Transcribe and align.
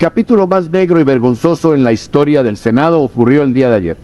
Capítulo 0.00 0.46
más 0.46 0.70
negro 0.70 0.98
y 0.98 1.04
vergonzoso 1.04 1.74
en 1.74 1.84
la 1.84 1.92
historia 1.92 2.42
del 2.42 2.56
Senado 2.56 3.02
ocurrió 3.02 3.42
el 3.42 3.52
día 3.52 3.68
de 3.68 3.76
ayer 3.76 3.96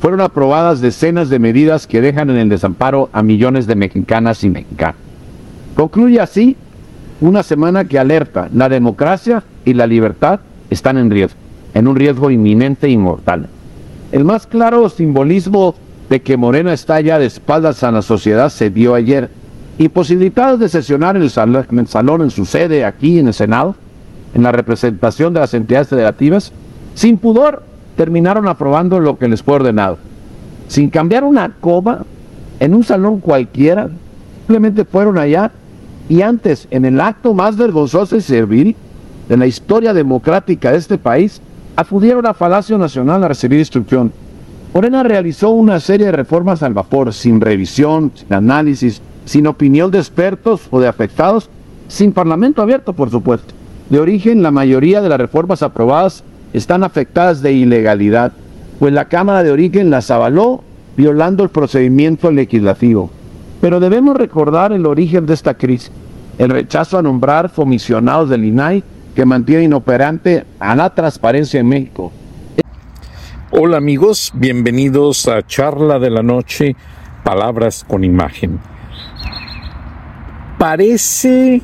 fueron 0.00 0.22
aprobadas 0.22 0.80
decenas 0.80 1.28
de 1.28 1.38
medidas 1.38 1.86
que 1.86 2.00
dejan 2.00 2.30
en 2.30 2.38
el 2.38 2.48
desamparo 2.48 3.10
a 3.12 3.22
millones 3.22 3.66
de 3.66 3.74
mexicanas 3.74 4.42
y 4.44 4.48
mexicanos. 4.48 4.96
Concluye 5.76 6.20
así 6.20 6.56
una 7.20 7.42
semana 7.42 7.84
que 7.84 7.98
alerta, 7.98 8.48
la 8.54 8.70
democracia 8.70 9.44
y 9.66 9.74
la 9.74 9.86
libertad 9.86 10.40
están 10.70 10.96
en 10.96 11.10
riesgo, 11.10 11.38
en 11.74 11.86
un 11.86 11.96
riesgo 11.96 12.30
inminente 12.30 12.86
e 12.86 12.90
inmortal. 12.90 13.46
El 14.10 14.24
más 14.24 14.46
claro 14.46 14.88
simbolismo 14.88 15.74
de 16.08 16.22
que 16.22 16.38
Morena 16.38 16.72
está 16.72 16.98
ya 17.02 17.18
de 17.18 17.26
espaldas 17.26 17.84
a 17.84 17.92
la 17.92 18.00
sociedad 18.00 18.48
se 18.48 18.70
dio 18.70 18.94
ayer, 18.94 19.28
imposibilitados 19.76 20.60
de 20.60 20.70
sesionar 20.70 21.14
en 21.16 21.22
el, 21.22 21.30
salón, 21.30 21.66
en 21.70 21.78
el 21.78 21.88
salón, 21.88 22.22
en 22.22 22.30
su 22.30 22.46
sede, 22.46 22.86
aquí 22.86 23.18
en 23.18 23.26
el 23.26 23.34
Senado, 23.34 23.76
en 24.34 24.42
la 24.42 24.52
representación 24.52 25.32
de 25.32 25.40
las 25.40 25.54
entidades 25.54 25.88
federativas, 25.88 26.52
sin 26.94 27.18
pudor 27.18 27.62
terminaron 27.96 28.48
aprobando 28.48 29.00
lo 29.00 29.18
que 29.18 29.28
les 29.28 29.42
fue 29.42 29.56
ordenado. 29.56 29.98
Sin 30.68 30.90
cambiar 30.90 31.24
una 31.24 31.54
coma, 31.60 32.04
en 32.60 32.74
un 32.74 32.84
salón 32.84 33.20
cualquiera, 33.20 33.90
simplemente 34.38 34.84
fueron 34.84 35.18
allá 35.18 35.50
y 36.08 36.22
antes, 36.22 36.66
en 36.70 36.84
el 36.84 37.00
acto 37.00 37.34
más 37.34 37.56
vergonzoso 37.56 38.16
y 38.16 38.20
servil 38.20 38.76
de 39.28 39.36
la 39.36 39.46
historia 39.46 39.94
democrática 39.94 40.72
de 40.72 40.78
este 40.78 40.98
país, 40.98 41.40
acudieron 41.76 42.26
a 42.26 42.32
Palacio 42.32 42.76
Nacional 42.78 43.24
a 43.24 43.28
recibir 43.28 43.58
instrucción. 43.58 44.12
Morena 44.74 45.02
realizó 45.02 45.50
una 45.50 45.80
serie 45.80 46.06
de 46.06 46.12
reformas 46.12 46.62
al 46.62 46.74
vapor, 46.74 47.12
sin 47.12 47.40
revisión, 47.40 48.12
sin 48.14 48.32
análisis, 48.32 49.02
sin 49.24 49.46
opinión 49.46 49.90
de 49.90 49.98
expertos 49.98 50.62
o 50.70 50.80
de 50.80 50.88
afectados, 50.88 51.48
sin 51.88 52.12
parlamento 52.12 52.62
abierto, 52.62 52.92
por 52.92 53.10
supuesto. 53.10 53.54
De 53.90 54.00
origen, 54.00 54.42
la 54.42 54.50
mayoría 54.50 55.00
de 55.00 55.08
las 55.08 55.18
reformas 55.18 55.62
aprobadas 55.62 56.24
están 56.52 56.84
afectadas 56.84 57.42
de 57.42 57.52
ilegalidad, 57.52 58.32
pues 58.78 58.92
la 58.92 59.06
Cámara 59.06 59.42
de 59.42 59.52
Origen 59.52 59.90
las 59.90 60.10
avaló 60.10 60.62
violando 60.96 61.44
el 61.44 61.50
procedimiento 61.50 62.30
legislativo. 62.30 63.10
Pero 63.60 63.80
debemos 63.80 64.16
recordar 64.16 64.72
el 64.72 64.86
origen 64.86 65.26
de 65.26 65.34
esta 65.34 65.54
crisis, 65.54 65.92
el 66.38 66.50
rechazo 66.50 66.98
a 66.98 67.02
nombrar 67.02 67.50
comisionados 67.52 68.28
del 68.28 68.44
INAI 68.44 68.82
que 69.14 69.24
mantiene 69.24 69.64
inoperante 69.64 70.44
a 70.58 70.74
la 70.74 70.94
transparencia 70.94 71.60
en 71.60 71.68
México. 71.68 72.12
Hola 73.50 73.76
amigos, 73.76 74.32
bienvenidos 74.34 75.28
a 75.28 75.46
Charla 75.46 75.98
de 75.98 76.10
la 76.10 76.22
Noche, 76.22 76.74
Palabras 77.22 77.84
con 77.86 78.02
Imagen. 78.02 78.58
Parece 80.58 81.60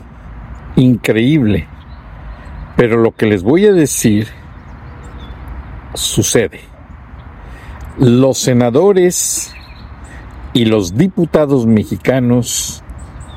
increíble, 0.76 1.66
pero 2.78 2.96
lo 2.96 3.10
que 3.10 3.26
les 3.26 3.42
voy 3.42 3.66
a 3.66 3.72
decir 3.72 4.28
sucede. 5.94 6.60
Los 7.98 8.38
senadores 8.38 9.52
y 10.52 10.64
los 10.66 10.96
diputados 10.96 11.66
mexicanos, 11.66 12.84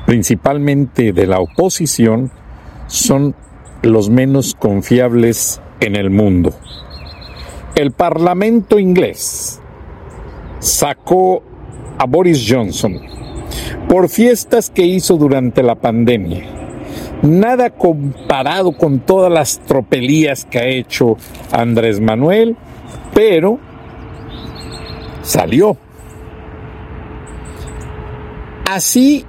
principalmente 0.06 1.12
de 1.12 1.26
la 1.26 1.40
oposición, 1.40 2.30
son 2.86 3.34
los 3.82 4.10
menos 4.10 4.54
confiables 4.54 5.60
en 5.80 5.96
el 5.96 6.10
mundo. 6.10 6.54
El 7.74 7.90
Parlamento 7.90 8.78
inglés 8.78 9.60
sacó 10.60 11.42
a 11.98 12.06
Boris 12.06 12.46
Johnson 12.48 13.00
por 13.88 14.08
fiestas 14.08 14.70
que 14.70 14.86
hizo 14.86 15.16
durante 15.16 15.64
la 15.64 15.74
pandemia 15.74 16.61
Nada 17.22 17.70
comparado 17.70 18.76
con 18.76 18.98
todas 18.98 19.32
las 19.32 19.60
tropelías 19.60 20.44
que 20.44 20.58
ha 20.58 20.66
hecho 20.66 21.16
Andrés 21.52 22.00
Manuel, 22.00 22.56
pero 23.14 23.60
salió. 25.22 25.76
Así, 28.68 29.24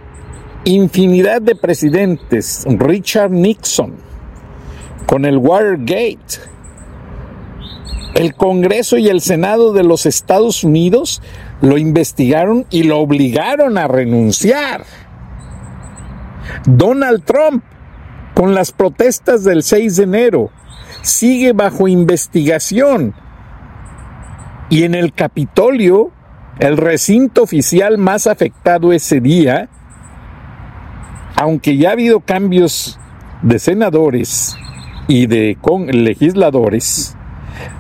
infinidad 0.66 1.42
de 1.42 1.56
presidentes, 1.56 2.66
Richard 2.68 3.30
Nixon, 3.30 3.94
con 5.06 5.26
el 5.26 5.38
Watergate, 5.38 6.18
el 8.16 8.34
Congreso 8.34 8.98
y 8.98 9.10
el 9.10 9.22
Senado 9.22 9.72
de 9.72 9.84
los 9.84 10.08
Estados 10.08 10.64
Unidos 10.64 11.22
lo 11.62 11.78
investigaron 11.78 12.66
y 12.72 12.84
lo 12.84 13.00
obligaron 13.00 13.78
a 13.78 13.88
renunciar. 13.88 14.84
Donald 16.66 17.24
Trump 17.24 17.64
con 18.34 18.54
las 18.54 18.72
protestas 18.72 19.44
del 19.44 19.64
6 19.64 19.96
de 19.98 20.04
enero. 20.04 20.50
Sigue 21.02 21.54
bajo 21.54 21.88
investigación. 21.88 23.14
Y 24.70 24.84
en 24.84 24.96
el 24.96 25.14
Capitolio, 25.14 26.12
el 26.60 26.78
recinto 26.78 27.44
oficial 27.44 27.98
más 27.98 28.28
afectado 28.28 28.94
ese 28.94 29.20
día, 29.20 29.70
aunque 31.36 31.78
ya 31.78 31.90
ha 31.90 31.94
habido 31.94 32.22
cambios 32.22 33.00
de 33.42 33.60
senadores 33.60 34.56
y 35.08 35.28
de 35.28 35.58
legisladores, 35.92 37.16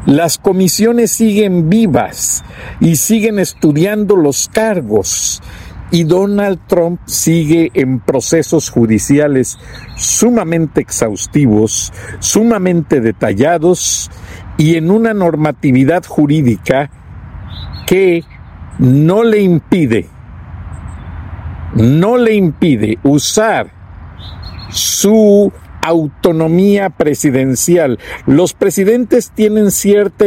las 0.05 0.37
comisiones 0.37 1.11
siguen 1.11 1.69
vivas 1.69 2.43
y 2.79 2.97
siguen 2.97 3.39
estudiando 3.39 4.15
los 4.15 4.49
cargos 4.49 5.41
y 5.93 6.05
Donald 6.05 6.59
Trump 6.65 6.99
sigue 7.05 7.69
en 7.75 7.99
procesos 7.99 8.71
judiciales 8.71 9.59
sumamente 9.95 10.81
exhaustivos, 10.81 11.93
sumamente 12.17 12.99
detallados 12.99 14.09
y 14.57 14.75
en 14.75 14.89
una 14.89 15.13
normatividad 15.13 16.03
jurídica 16.03 16.89
que 17.85 18.23
no 18.79 19.23
le 19.23 19.41
impide, 19.43 20.09
no 21.75 22.17
le 22.17 22.33
impide 22.33 22.97
usar 23.03 23.71
su 24.71 25.53
autonomía 25.83 26.89
presidencial. 26.89 27.99
Los 28.25 28.55
presidentes 28.55 29.29
tienen 29.29 29.69
cierta 29.69 30.25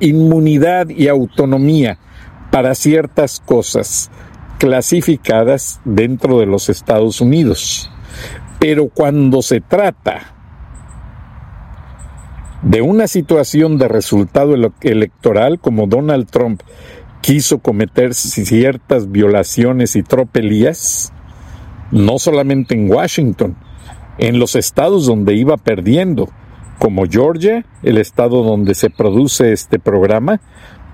inmunidad 0.00 0.88
y 0.88 1.06
autonomía 1.06 2.00
para 2.50 2.74
ciertas 2.74 3.38
cosas 3.38 4.10
clasificadas 4.58 5.80
dentro 5.84 6.38
de 6.38 6.46
los 6.46 6.68
Estados 6.68 7.20
Unidos. 7.20 7.90
Pero 8.58 8.88
cuando 8.88 9.42
se 9.42 9.60
trata 9.60 10.34
de 12.62 12.82
una 12.82 13.06
situación 13.06 13.78
de 13.78 13.86
resultado 13.86 14.54
electoral 14.80 15.60
como 15.60 15.86
Donald 15.86 16.28
Trump 16.28 16.62
quiso 17.20 17.60
cometer 17.60 18.14
ciertas 18.14 19.10
violaciones 19.10 19.94
y 19.96 20.02
tropelías, 20.02 21.12
no 21.90 22.18
solamente 22.18 22.74
en 22.74 22.90
Washington, 22.90 23.56
en 24.18 24.38
los 24.38 24.56
estados 24.56 25.06
donde 25.06 25.34
iba 25.34 25.56
perdiendo, 25.56 26.28
como 26.78 27.06
Georgia, 27.06 27.64
el 27.82 27.98
estado 27.98 28.42
donde 28.42 28.74
se 28.74 28.90
produce 28.90 29.52
este 29.52 29.78
programa, 29.78 30.40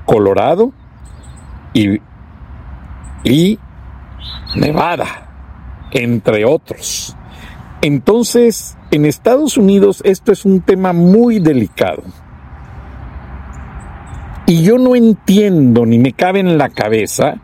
Colorado 0.07 0.73
y 1.73 2.01
y 3.25 3.59
Nevada, 4.55 5.87
entre 5.91 6.45
otros. 6.45 7.17
Entonces, 7.83 8.77
en 8.91 9.05
Estados 9.05 9.57
Unidos 9.57 10.01
esto 10.05 10.31
es 10.33 10.45
un 10.45 10.61
tema 10.61 10.93
muy 10.93 11.41
delicado. 11.41 12.03
Y 14.47 14.63
yo 14.63 14.79
no 14.79 14.95
entiendo 14.95 15.87
ni 15.87 15.99
me 15.99 16.13
cabe 16.13 16.41
en 16.41 16.59
la 16.59 16.69
cabeza 16.69 17.41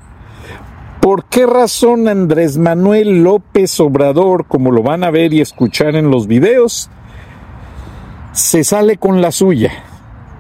¿Por 1.01 1.25
qué 1.25 1.47
razón 1.47 2.09
Andrés 2.09 2.59
Manuel 2.59 3.25
López 3.25 3.81
Obrador, 3.81 4.45
como 4.47 4.71
lo 4.71 4.83
van 4.83 5.03
a 5.03 5.11
ver 5.11 5.33
y 5.33 5.41
escuchar 5.41 5.97
en 5.97 6.11
los 6.11 6.27
videos, 6.27 6.91
se 8.33 8.65
sale 8.65 8.99
con 8.99 9.23
la 9.23 9.33
suya? 9.33 9.73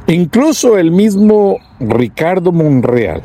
Incluso 0.06 0.76
el 0.76 0.90
mismo 0.90 1.56
Ricardo 1.80 2.52
Monreal, 2.52 3.22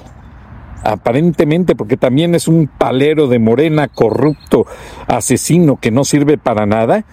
aparentemente 0.86 1.76
porque 1.76 1.98
también 1.98 2.36
es 2.36 2.48
un 2.48 2.68
palero 2.68 3.28
de 3.28 3.40
morena, 3.40 3.88
corrupto, 3.88 4.66
asesino 5.08 5.78
que 5.78 5.92
no 5.92 6.04
sirve 6.04 6.38
para 6.38 6.66
nada, 6.66 7.06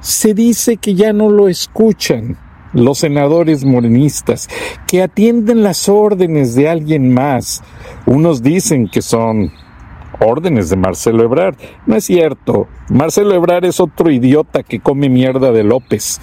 se 0.00 0.34
dice 0.34 0.76
que 0.76 0.94
ya 0.94 1.12
no 1.12 1.28
lo 1.28 1.48
escuchan 1.48 2.38
los 2.72 2.98
senadores 2.98 3.64
morenistas, 3.64 4.48
que 4.86 5.02
atienden 5.02 5.62
las 5.62 5.88
órdenes 5.88 6.54
de 6.54 6.68
alguien 6.68 7.12
más. 7.12 7.62
Unos 8.06 8.42
dicen 8.42 8.88
que 8.88 9.02
son 9.02 9.50
órdenes 10.20 10.70
de 10.70 10.76
Marcelo 10.76 11.24
Ebrard. 11.24 11.56
No 11.86 11.96
es 11.96 12.04
cierto. 12.04 12.68
Marcelo 12.90 13.34
Ebrard 13.34 13.64
es 13.64 13.80
otro 13.80 14.10
idiota 14.10 14.62
que 14.62 14.80
come 14.80 15.08
mierda 15.08 15.50
de 15.50 15.64
López. 15.64 16.20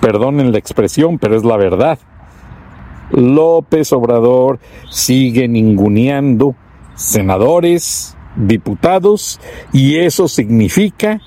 Perdonen 0.00 0.52
la 0.52 0.58
expresión, 0.58 1.18
pero 1.18 1.36
es 1.36 1.44
la 1.44 1.56
verdad. 1.56 1.98
López 3.10 3.92
Obrador 3.92 4.58
sigue 4.90 5.48
ninguneando 5.48 6.56
senadores, 6.94 8.16
diputados, 8.36 9.40
y 9.72 9.96
eso 9.96 10.28
significa 10.28 11.20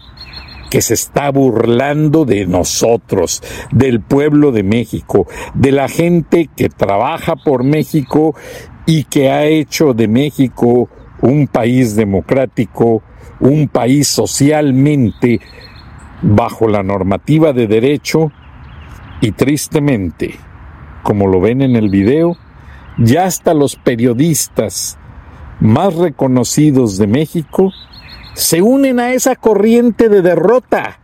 que 0.69 0.81
se 0.81 0.93
está 0.93 1.31
burlando 1.31 2.25
de 2.25 2.45
nosotros, 2.45 3.41
del 3.71 4.01
pueblo 4.01 4.51
de 4.51 4.63
México, 4.63 5.27
de 5.53 5.71
la 5.71 5.87
gente 5.87 6.49
que 6.55 6.69
trabaja 6.69 7.35
por 7.35 7.63
México 7.63 8.35
y 8.85 9.05
que 9.05 9.29
ha 9.29 9.45
hecho 9.45 9.93
de 9.93 10.07
México 10.07 10.89
un 11.21 11.47
país 11.47 11.95
democrático, 11.95 13.01
un 13.39 13.67
país 13.67 14.07
socialmente 14.07 15.39
bajo 16.21 16.67
la 16.67 16.83
normativa 16.83 17.53
de 17.53 17.67
derecho 17.67 18.31
y 19.21 19.31
tristemente, 19.31 20.35
como 21.07 21.27
lo 21.27 21.39
ven 21.39 21.61
en 21.61 21.77
el 21.77 21.87
video, 21.87 22.35
ya 22.97 23.23
hasta 23.23 23.53
los 23.53 23.77
periodistas 23.77 24.97
más 25.61 25.95
reconocidos 25.95 26.97
de 26.97 27.07
México 27.07 27.71
se 28.33 28.61
unen 28.61 28.99
a 28.99 29.13
esa 29.13 29.37
corriente 29.37 30.09
de 30.09 30.21
derrota. 30.21 30.99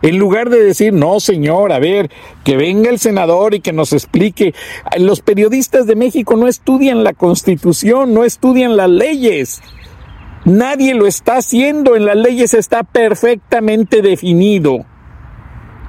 En 0.00 0.16
lugar 0.16 0.48
de 0.48 0.64
decir, 0.64 0.94
no, 0.94 1.20
señor, 1.20 1.70
a 1.70 1.78
ver, 1.78 2.10
que 2.44 2.56
venga 2.56 2.88
el 2.88 2.98
senador 2.98 3.52
y 3.52 3.60
que 3.60 3.74
nos 3.74 3.92
explique. 3.92 4.54
Los 4.98 5.20
periodistas 5.20 5.86
de 5.86 5.96
México 5.96 6.34
no 6.36 6.48
estudian 6.48 7.04
la 7.04 7.12
constitución, 7.12 8.14
no 8.14 8.24
estudian 8.24 8.74
las 8.74 8.88
leyes. 8.88 9.60
Nadie 10.46 10.94
lo 10.94 11.06
está 11.06 11.36
haciendo. 11.36 11.94
En 11.94 12.06
las 12.06 12.16
leyes 12.16 12.54
está 12.54 12.84
perfectamente 12.84 14.00
definido 14.00 14.86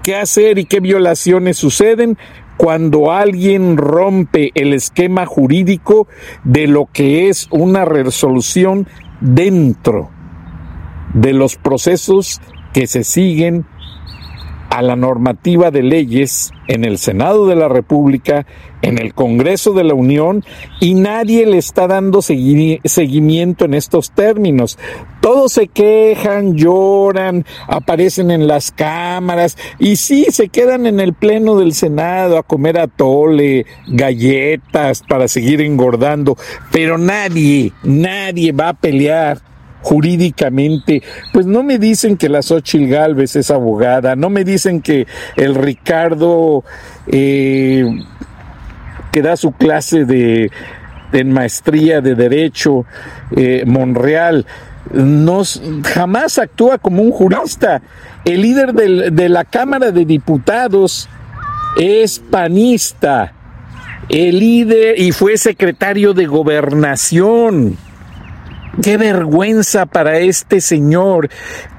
qué 0.03 0.17
hacer 0.17 0.57
y 0.59 0.65
qué 0.65 0.81
violaciones 0.81 1.55
suceden 1.55 2.17
cuando 2.57 3.11
alguien 3.11 3.77
rompe 3.77 4.51
el 4.55 4.73
esquema 4.73 5.25
jurídico 5.25 6.07
de 6.43 6.67
lo 6.67 6.89
que 6.91 7.29
es 7.29 7.47
una 7.51 7.85
resolución 7.85 8.87
dentro 9.21 10.09
de 11.13 11.33
los 11.33 11.55
procesos 11.55 12.41
que 12.73 12.87
se 12.87 13.03
siguen 13.03 13.65
a 14.69 14.81
la 14.81 14.95
normativa 14.95 15.71
de 15.71 15.83
leyes 15.83 16.51
en 16.67 16.83
el 16.83 16.97
Senado 16.97 17.47
de 17.47 17.55
la 17.55 17.67
República, 17.67 18.45
en 18.81 18.99
el 18.99 19.13
Congreso 19.13 19.73
de 19.73 19.83
la 19.83 19.93
Unión, 19.93 20.43
y 20.79 20.93
nadie 20.93 21.45
le 21.45 21.57
está 21.57 21.87
dando 21.87 22.21
seguimiento 22.21 23.65
en 23.65 23.73
estos 23.73 24.11
términos. 24.11 24.77
Todos 25.21 25.53
se 25.53 25.67
quejan, 25.67 26.55
lloran, 26.55 27.45
aparecen 27.67 28.31
en 28.31 28.47
las 28.47 28.71
cámaras 28.71 29.57
y 29.79 29.95
sí, 29.95 30.27
se 30.29 30.49
quedan 30.49 30.85
en 30.85 30.99
el 30.99 31.13
Pleno 31.13 31.57
del 31.57 31.73
Senado 31.73 32.37
a 32.37 32.43
comer 32.43 32.79
atole, 32.79 33.65
galletas 33.87 35.03
para 35.07 35.27
seguir 35.27 35.61
engordando, 35.61 36.37
pero 36.71 36.97
nadie, 36.97 37.73
nadie 37.83 38.51
va 38.51 38.69
a 38.69 38.73
pelear 38.73 39.41
jurídicamente, 39.87 41.01
pues 41.31 41.45
no 41.45 41.63
me 41.63 41.79
dicen 41.79 42.17
que 42.17 42.27
la 42.27 42.41
Xochil 42.41 42.89
Galvez 42.89 43.37
es 43.37 43.49
abogada, 43.49 44.17
no 44.17 44.29
me 44.29 44.43
dicen 44.43 44.81
que 44.81 45.07
el 45.37 45.55
Ricardo 45.55 46.65
eh, 47.07 47.85
que 49.13 49.21
da 49.21 49.37
su 49.37 49.53
clase 49.53 50.03
de 50.03 50.51
en 51.13 51.31
maestría 51.31 52.01
de 52.01 52.15
derecho 52.15 52.85
eh, 53.37 53.63
Monreal 53.65 54.45
no, 54.91 55.43
jamás 55.85 56.37
actúa 56.37 56.79
como 56.79 57.01
un 57.01 57.11
jurista. 57.11 57.81
El 58.25 58.41
líder 58.41 58.73
de 58.73 59.29
la 59.29 59.45
Cámara 59.45 59.91
de 59.91 60.03
Diputados 60.03 61.07
es 61.77 62.19
panista. 62.19 63.33
El 64.09 64.39
líder 64.39 64.99
y 64.99 65.13
fue 65.13 65.37
secretario 65.37 66.13
de 66.13 66.25
gobernación. 66.25 67.77
Qué 68.81 68.97
vergüenza 68.97 69.87
para 69.87 70.19
este 70.19 70.61
señor 70.61 71.29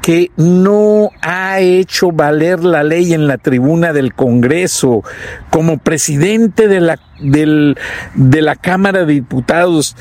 que 0.02 0.32
no 0.36 1.10
ha 1.22 1.60
hecho 1.60 2.10
valer 2.10 2.64
la 2.64 2.82
ley 2.82 3.12
en 3.12 3.28
la 3.28 3.38
tribuna 3.38 3.92
del 3.92 4.14
Congreso 4.14 5.04
como 5.50 5.78
presidente 5.78 6.66
de 6.66 6.80
la, 6.80 6.98
de 7.20 8.42
la 8.42 8.56
Cámara 8.56 9.04
de 9.04 9.14
Diputados. 9.14 9.96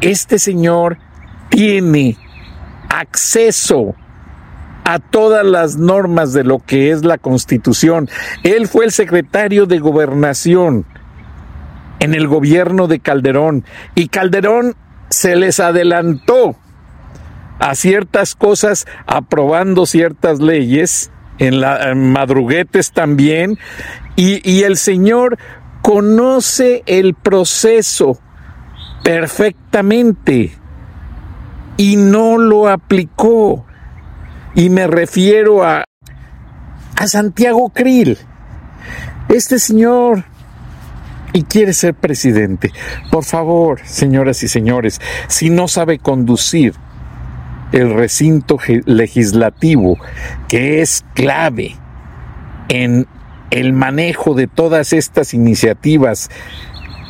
Este 0.00 0.38
señor 0.38 0.98
tiene 1.48 2.16
acceso 2.88 3.96
a 4.84 4.98
todas 4.98 5.44
las 5.44 5.76
normas 5.76 6.32
de 6.32 6.44
lo 6.44 6.60
que 6.60 6.90
es 6.90 7.04
la 7.04 7.18
Constitución. 7.18 8.08
Él 8.44 8.68
fue 8.68 8.84
el 8.84 8.92
secretario 8.92 9.66
de 9.66 9.78
Gobernación 9.80 10.86
en 11.98 12.14
el 12.14 12.28
gobierno 12.28 12.86
de 12.86 13.00
Calderón 13.00 13.64
y 13.94 14.08
Calderón 14.08 14.76
se 15.10 15.36
les 15.36 15.60
adelantó 15.60 16.56
a 17.58 17.74
ciertas 17.74 18.34
cosas 18.34 18.86
aprobando 19.06 19.86
ciertas 19.86 20.40
leyes, 20.40 21.10
en, 21.38 21.60
la, 21.60 21.94
madruguetes 21.94 22.92
también, 22.92 23.58
y, 24.16 24.48
y 24.48 24.62
el 24.62 24.76
Señor 24.76 25.38
conoce 25.82 26.82
el 26.86 27.14
proceso 27.14 28.18
perfectamente 29.02 30.56
y 31.76 31.96
no 31.96 32.38
lo 32.38 32.68
aplicó. 32.68 33.66
Y 34.54 34.70
me 34.70 34.86
refiero 34.86 35.64
a, 35.64 35.84
a 36.96 37.06
Santiago 37.06 37.70
Krill. 37.70 38.18
Este 39.28 39.58
señor 39.58 40.24
y 41.34 41.42
quiere 41.42 41.74
ser 41.74 41.92
presidente. 41.92 42.72
Por 43.10 43.24
favor, 43.24 43.80
señoras 43.84 44.42
y 44.42 44.48
señores, 44.48 45.00
si 45.26 45.50
no 45.50 45.68
sabe 45.68 45.98
conducir 45.98 46.74
el 47.72 47.92
recinto 47.92 48.58
legislativo, 48.86 49.98
que 50.48 50.80
es 50.80 51.04
clave 51.12 51.76
en 52.68 53.06
el 53.50 53.72
manejo 53.72 54.34
de 54.34 54.46
todas 54.46 54.92
estas 54.92 55.34
iniciativas 55.34 56.30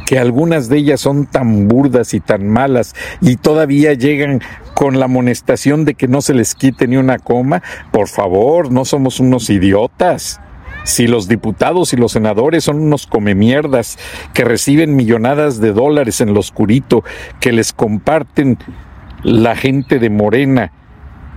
que 0.06 0.18
algunas 0.18 0.68
de 0.68 0.78
ellas 0.78 1.00
son 1.00 1.26
tan 1.26 1.68
burdas 1.68 2.14
y 2.14 2.20
tan 2.20 2.48
malas 2.48 2.94
y 3.20 3.36
todavía 3.36 3.92
llegan 3.92 4.40
con 4.74 4.98
la 4.98 5.04
amonestación 5.04 5.84
de 5.84 5.94
que 5.94 6.08
no 6.08 6.20
se 6.22 6.34
les 6.34 6.54
quite 6.54 6.88
ni 6.88 6.96
una 6.96 7.18
coma, 7.18 7.62
por 7.92 8.08
favor, 8.08 8.72
no 8.72 8.84
somos 8.84 9.20
unos 9.20 9.50
idiotas 9.50 10.40
si 10.84 11.06
los 11.06 11.28
diputados 11.28 11.92
y 11.92 11.96
los 11.96 12.12
senadores 12.12 12.64
son 12.64 12.80
unos 12.80 13.06
comemierdas 13.06 13.98
que 14.32 14.44
reciben 14.44 14.94
millonadas 14.94 15.60
de 15.60 15.72
dólares 15.72 16.20
en 16.20 16.32
lo 16.32 16.40
oscurito, 16.40 17.02
que 17.40 17.52
les 17.52 17.72
comparten 17.72 18.58
la 19.22 19.56
gente 19.56 19.98
de 19.98 20.10
Morena 20.10 20.72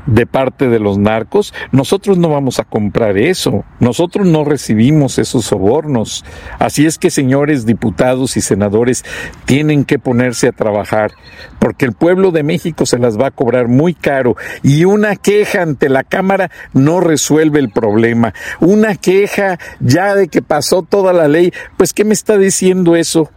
de 0.08 0.26
parte 0.26 0.68
de 0.70 0.80
los 0.80 0.98
narcos, 0.98 1.54
nosotros 1.72 2.18
no 2.18 2.30
vamos 2.30 2.60
a 2.60 2.64
comprar 2.64 3.18
eso, 3.18 3.64
nosotros 3.80 4.26
no 4.26 4.44
recibimos 4.44 5.20
esos 5.20 5.46
sobornos. 5.46 6.26
Así 6.58 6.86
es 6.86 6.98
que, 6.98 7.12
señores 7.12 7.66
diputados 7.66 8.38
y 8.38 8.42
senadores, 8.42 9.06
tienen 9.46 9.86
que 9.86 10.00
ponerse 10.00 10.48
a 10.48 10.54
trabajar, 10.54 11.12
porque 11.60 11.86
el 11.86 11.94
pueblo 11.94 12.32
de 12.32 12.44
México 12.44 12.86
se 12.86 12.98
las 12.98 13.20
va 13.20 13.28
a 13.28 13.32
cobrar 13.32 13.68
muy 13.68 13.94
caro 13.94 14.36
y 14.64 14.86
una 14.86 15.16
queja 15.16 15.62
ante 15.62 15.90
la 15.90 16.04
Cámara 16.04 16.50
no 16.74 17.00
resuelve 17.00 17.60
el 17.60 17.70
problema. 17.70 18.34
Una 18.60 18.96
queja 18.96 19.60
ya 19.80 20.16
de 20.16 20.30
que 20.30 20.42
pasó 20.42 20.82
toda 20.82 21.14
la 21.14 21.28
ley, 21.28 21.54
pues 21.76 21.94
¿qué 21.94 22.06
me 22.06 22.14
está 22.14 22.38
diciendo 22.38 22.96
eso? 22.96 23.30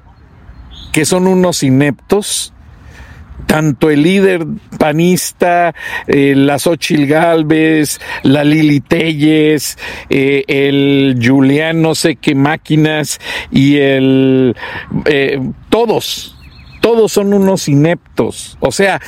¿Que 0.93 1.05
son 1.05 1.27
unos 1.27 1.63
ineptos? 1.63 2.53
Tanto 3.47 3.91
el 3.91 4.03
líder 4.03 4.47
panista, 4.79 5.75
eh, 6.07 6.35
la 6.37 6.59
Xochil 6.59 7.07
Galvez, 7.07 8.01
la 8.23 8.45
Lili 8.45 8.81
Telles, 8.81 9.79
eh, 10.09 10.45
el 10.47 11.19
Julián 11.23 11.83
no 11.83 11.95
sé 11.95 12.17
qué 12.17 12.35
máquinas 12.35 13.21
y 13.51 13.79
el... 13.79 14.57
Eh, 15.07 15.41
todos, 15.69 16.37
todos 16.81 17.13
son 17.13 17.33
unos 17.33 17.69
ineptos. 17.69 18.57
O 18.61 18.73
sea, 18.73 19.01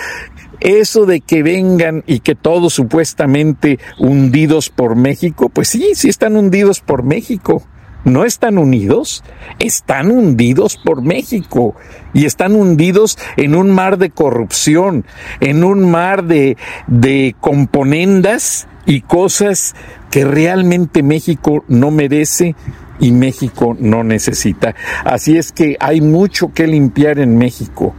eso 0.61 1.07
de 1.07 1.21
que 1.21 1.43
vengan 1.43 2.05
y 2.07 2.21
que 2.21 2.35
todos 2.35 2.75
supuestamente 2.75 3.79
hundidos 3.99 4.69
por 4.71 4.95
México, 4.95 5.49
pues 5.49 5.69
sí, 5.69 5.93
sí 5.95 6.09
están 6.09 6.37
hundidos 6.37 6.81
por 6.81 7.03
México. 7.03 7.63
No 8.05 8.25
están 8.25 8.59
unidos, 8.59 9.23
están 9.59 10.11
hundidos 10.11 10.77
por 10.77 11.03
México 11.03 11.77
y 12.13 12.25
están 12.25 12.55
hundidos 12.55 13.19
en 13.37 13.55
un 13.55 13.71
mar 13.71 13.99
de 13.99 14.11
corrupción, 14.11 15.05
en 15.41 15.63
un 15.63 15.91
mar 15.91 16.25
de, 16.25 16.57
de 16.89 17.37
componendas 17.41 18.67
y 18.87 19.03
cosas 19.03 19.75
que 20.11 20.25
realmente 20.25 21.03
México 21.03 21.65
no 21.69 21.91
merece 21.91 22.57
y 22.99 23.13
México 23.13 23.77
no 23.79 24.05
necesita. 24.05 24.75
Así 25.05 25.37
es 25.37 25.53
que 25.53 25.77
hay 25.81 26.01
mucho 26.01 26.53
que 26.53 26.67
limpiar 26.67 27.19
en 27.19 27.37
México. 27.37 27.95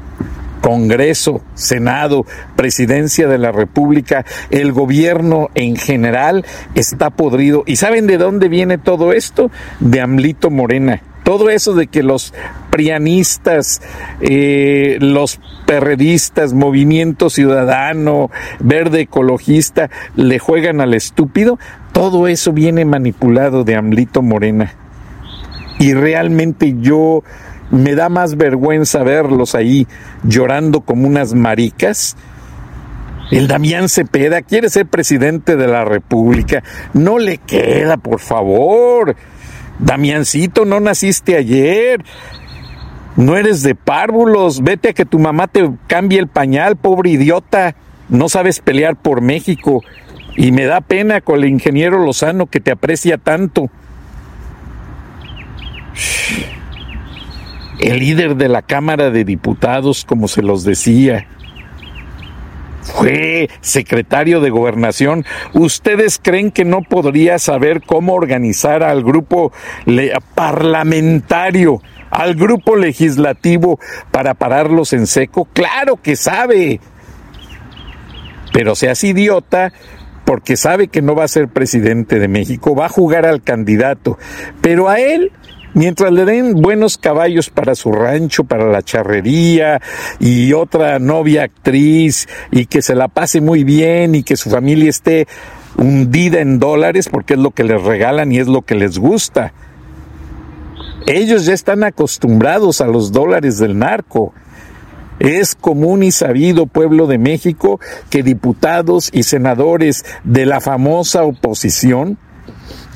Congreso, 0.64 1.42
Senado, 1.56 2.26
Presidencia 2.56 3.28
de 3.28 3.38
la 3.38 3.52
República, 3.52 4.24
el 4.50 4.72
gobierno 4.72 5.50
en 5.56 5.76
general 5.76 6.46
está 6.74 7.10
podrido. 7.10 7.64
¿Y 7.68 7.76
saben 7.76 8.08
de 8.08 8.18
dónde 8.18 8.48
viene 8.48 8.78
todo 8.78 9.12
esto? 9.12 9.52
De 9.82 10.00
Amlito 10.00 10.50
Morena. 10.50 11.02
Todo 11.24 11.50
eso 11.50 11.74
de 11.74 11.88
que 11.88 12.02
los 12.02 12.34
prianistas, 12.70 13.82
eh, 14.22 14.98
los 15.02 15.42
perredistas, 15.66 16.54
Movimiento 16.54 17.30
Ciudadano, 17.30 18.32
Verde 18.62 19.02
Ecologista, 19.02 19.90
le 20.16 20.40
juegan 20.40 20.80
al 20.80 20.94
estúpido, 20.94 21.60
todo 21.92 22.28
eso 22.30 22.54
viene 22.54 22.86
manipulado 22.86 23.66
de 23.66 23.76
Amlito 23.76 24.22
Morena. 24.22 24.76
Y 25.80 25.94
realmente 25.94 26.76
yo 26.80 27.24
me 27.72 27.96
da 27.96 28.10
más 28.10 28.36
vergüenza 28.38 29.04
verlos 29.04 29.56
ahí 29.56 29.88
llorando 30.24 30.82
como 30.82 31.08
unas 31.08 31.34
maricas. 31.34 32.16
El 33.32 33.48
Damián 33.48 33.90
Cepeda 33.90 34.42
quiere 34.42 34.70
ser 34.70 34.86
presidente 34.86 35.56
de 35.56 35.68
la 35.68 35.86
República. 35.86 36.64
No 36.94 37.18
le 37.18 37.40
queda, 37.40 37.98
por 37.98 38.20
favor. 38.20 39.16
Damiancito, 39.80 40.66
no 40.66 40.80
naciste 40.80 41.36
ayer. 41.36 42.04
No 43.16 43.36
eres 43.36 43.64
de 43.64 43.76
párvulos. 43.76 44.62
Vete 44.62 44.90
a 44.90 44.94
que 44.94 45.06
tu 45.06 45.18
mamá 45.18 45.48
te 45.48 45.68
cambie 45.88 46.20
el 46.20 46.28
pañal, 46.28 46.76
pobre 46.76 47.12
idiota. 47.12 47.76
No 48.10 48.30
sabes 48.30 48.60
pelear 48.60 48.96
por 48.96 49.22
México. 49.22 49.82
Y 50.36 50.52
me 50.52 50.66
da 50.66 50.82
pena 50.82 51.22
con 51.22 51.40
el 51.40 51.46
ingeniero 51.46 52.04
Lozano 52.04 52.48
que 52.48 52.60
te 52.60 52.72
aprecia 52.72 53.18
tanto 53.18 53.72
el 57.80 58.00
líder 58.00 58.36
de 58.36 58.50
la 58.50 58.62
Cámara 58.62 59.10
de 59.10 59.24
Diputados, 59.24 60.06
como 60.06 60.28
se 60.28 60.42
los 60.42 60.64
decía, 60.64 61.28
fue 62.84 63.50
secretario 63.62 64.42
de 64.42 64.50
gobernación. 64.50 65.26
¿Ustedes 65.54 66.20
creen 66.22 66.52
que 66.52 66.66
no 66.66 66.82
podría 66.82 67.40
saber 67.40 67.82
cómo 67.82 68.14
organizar 68.14 68.84
al 68.84 69.04
grupo 69.04 69.52
parlamentario, 70.36 71.82
al 72.12 72.36
grupo 72.36 72.76
legislativo 72.76 73.80
para 74.12 74.34
pararlos 74.34 74.94
en 74.94 75.08
seco? 75.08 75.48
Claro 75.54 75.98
que 75.98 76.16
sabe. 76.16 76.80
Pero 78.52 78.76
seas 78.76 79.04
idiota 79.04 79.74
porque 80.26 80.56
sabe 80.58 80.88
que 80.88 81.02
no 81.02 81.16
va 81.16 81.26
a 81.26 81.28
ser 81.28 81.48
presidente 81.50 82.20
de 82.20 82.28
México, 82.28 82.76
va 82.76 82.86
a 82.86 82.90
jugar 82.90 83.26
al 83.26 83.42
candidato. 83.42 84.18
Pero 84.62 84.90
a 84.90 85.00
él 85.00 85.32
mientras 85.74 86.12
le 86.12 86.26
den 86.26 86.62
buenos 86.62 86.98
caballos 86.98 87.50
para 87.50 87.76
su 87.76 87.92
rancho, 87.92 88.44
para 88.44 88.66
la 88.66 88.82
charrería 88.82 89.82
y 90.20 90.54
otra 90.54 91.00
novia 91.00 91.44
actriz 91.44 92.28
y 92.52 92.66
que 92.66 92.82
se 92.82 92.96
la 92.96 93.08
pase 93.08 93.42
muy 93.42 93.64
bien 93.64 94.16
y 94.16 94.24
que 94.24 94.38
su 94.38 94.50
familia 94.50 94.90
esté 94.90 95.28
hundida 95.78 96.40
en 96.40 96.60
dólares 96.60 97.10
porque 97.10 97.34
es 97.34 97.40
lo 97.40 97.52
que 97.52 97.64
les 97.64 97.82
regalan 97.82 98.32
y 98.32 98.40
es 98.40 98.48
lo 98.48 98.62
que 98.62 98.76
les 98.76 98.98
gusta. 98.98 99.54
Ellos 101.06 101.46
ya 101.46 101.54
están 101.54 101.84
acostumbrados 101.84 102.80
a 102.80 102.88
los 102.88 103.12
dólares 103.12 103.58
del 103.58 103.78
narco. 103.78 104.34
Es 105.20 105.54
común 105.54 106.02
y 106.04 106.12
sabido, 106.12 106.66
pueblo 106.66 107.08
de 107.08 107.18
México, 107.18 107.80
que 108.10 108.24
diputados 108.24 109.10
y 109.14 109.24
senadores 109.24 110.06
de 110.24 110.46
la 110.46 110.60
famosa 110.60 111.24
oposición 111.24 112.18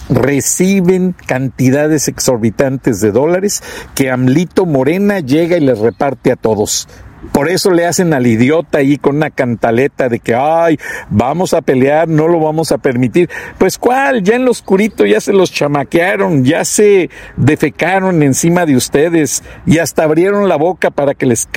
reciben 0.10 1.16
cantidades 1.26 2.08
exorbitantes 2.08 3.02
de 3.02 3.12
dólares 3.12 3.64
que 3.96 4.10
Amlito 4.10 4.66
Morena 4.66 5.20
llega 5.20 5.58
y 5.58 5.62
les 5.62 5.80
reparte 5.80 6.32
a 6.32 6.36
todos. 6.36 6.88
Por 7.32 7.50
eso 7.50 7.72
le 7.72 7.86
hacen 7.86 8.14
al 8.14 8.28
idiota 8.28 8.78
ahí 8.78 8.98
con 8.98 9.18
una 9.18 9.32
cantaleta 9.32 10.08
de 10.08 10.20
que, 10.20 10.36
ay, 10.36 10.78
vamos 11.10 11.54
a 11.54 11.62
pelear, 11.62 12.08
no 12.08 12.28
lo 12.28 12.40
vamos 12.40 12.72
a 12.72 12.78
permitir. 12.78 13.30
Pues 13.58 13.78
cuál, 13.78 14.24
ya 14.24 14.36
en 14.36 14.46
lo 14.46 14.52
oscurito 14.52 15.06
ya 15.06 15.20
se 15.20 15.34
los 15.34 15.52
chamaquearon, 15.52 16.46
ya 16.46 16.64
se 16.64 17.10
defecaron 17.36 18.22
encima 18.22 18.66
de 18.66 18.76
ustedes 18.76 19.44
y 19.66 19.80
hasta 19.80 20.04
abrieron 20.04 20.48
la 20.48 20.58
boca 20.58 20.92
para 20.92 21.16
que 21.16 21.26
les 21.26 21.48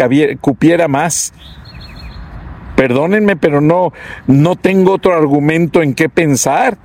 cupiera 0.40 0.88
más. 0.88 1.32
Perdónenme, 2.74 3.36
pero 3.36 3.60
no, 3.60 3.92
no 4.26 4.56
tengo 4.56 4.92
otro 4.92 5.14
argumento 5.14 5.82
en 5.82 5.94
qué 5.94 6.08
pensar 6.08 6.78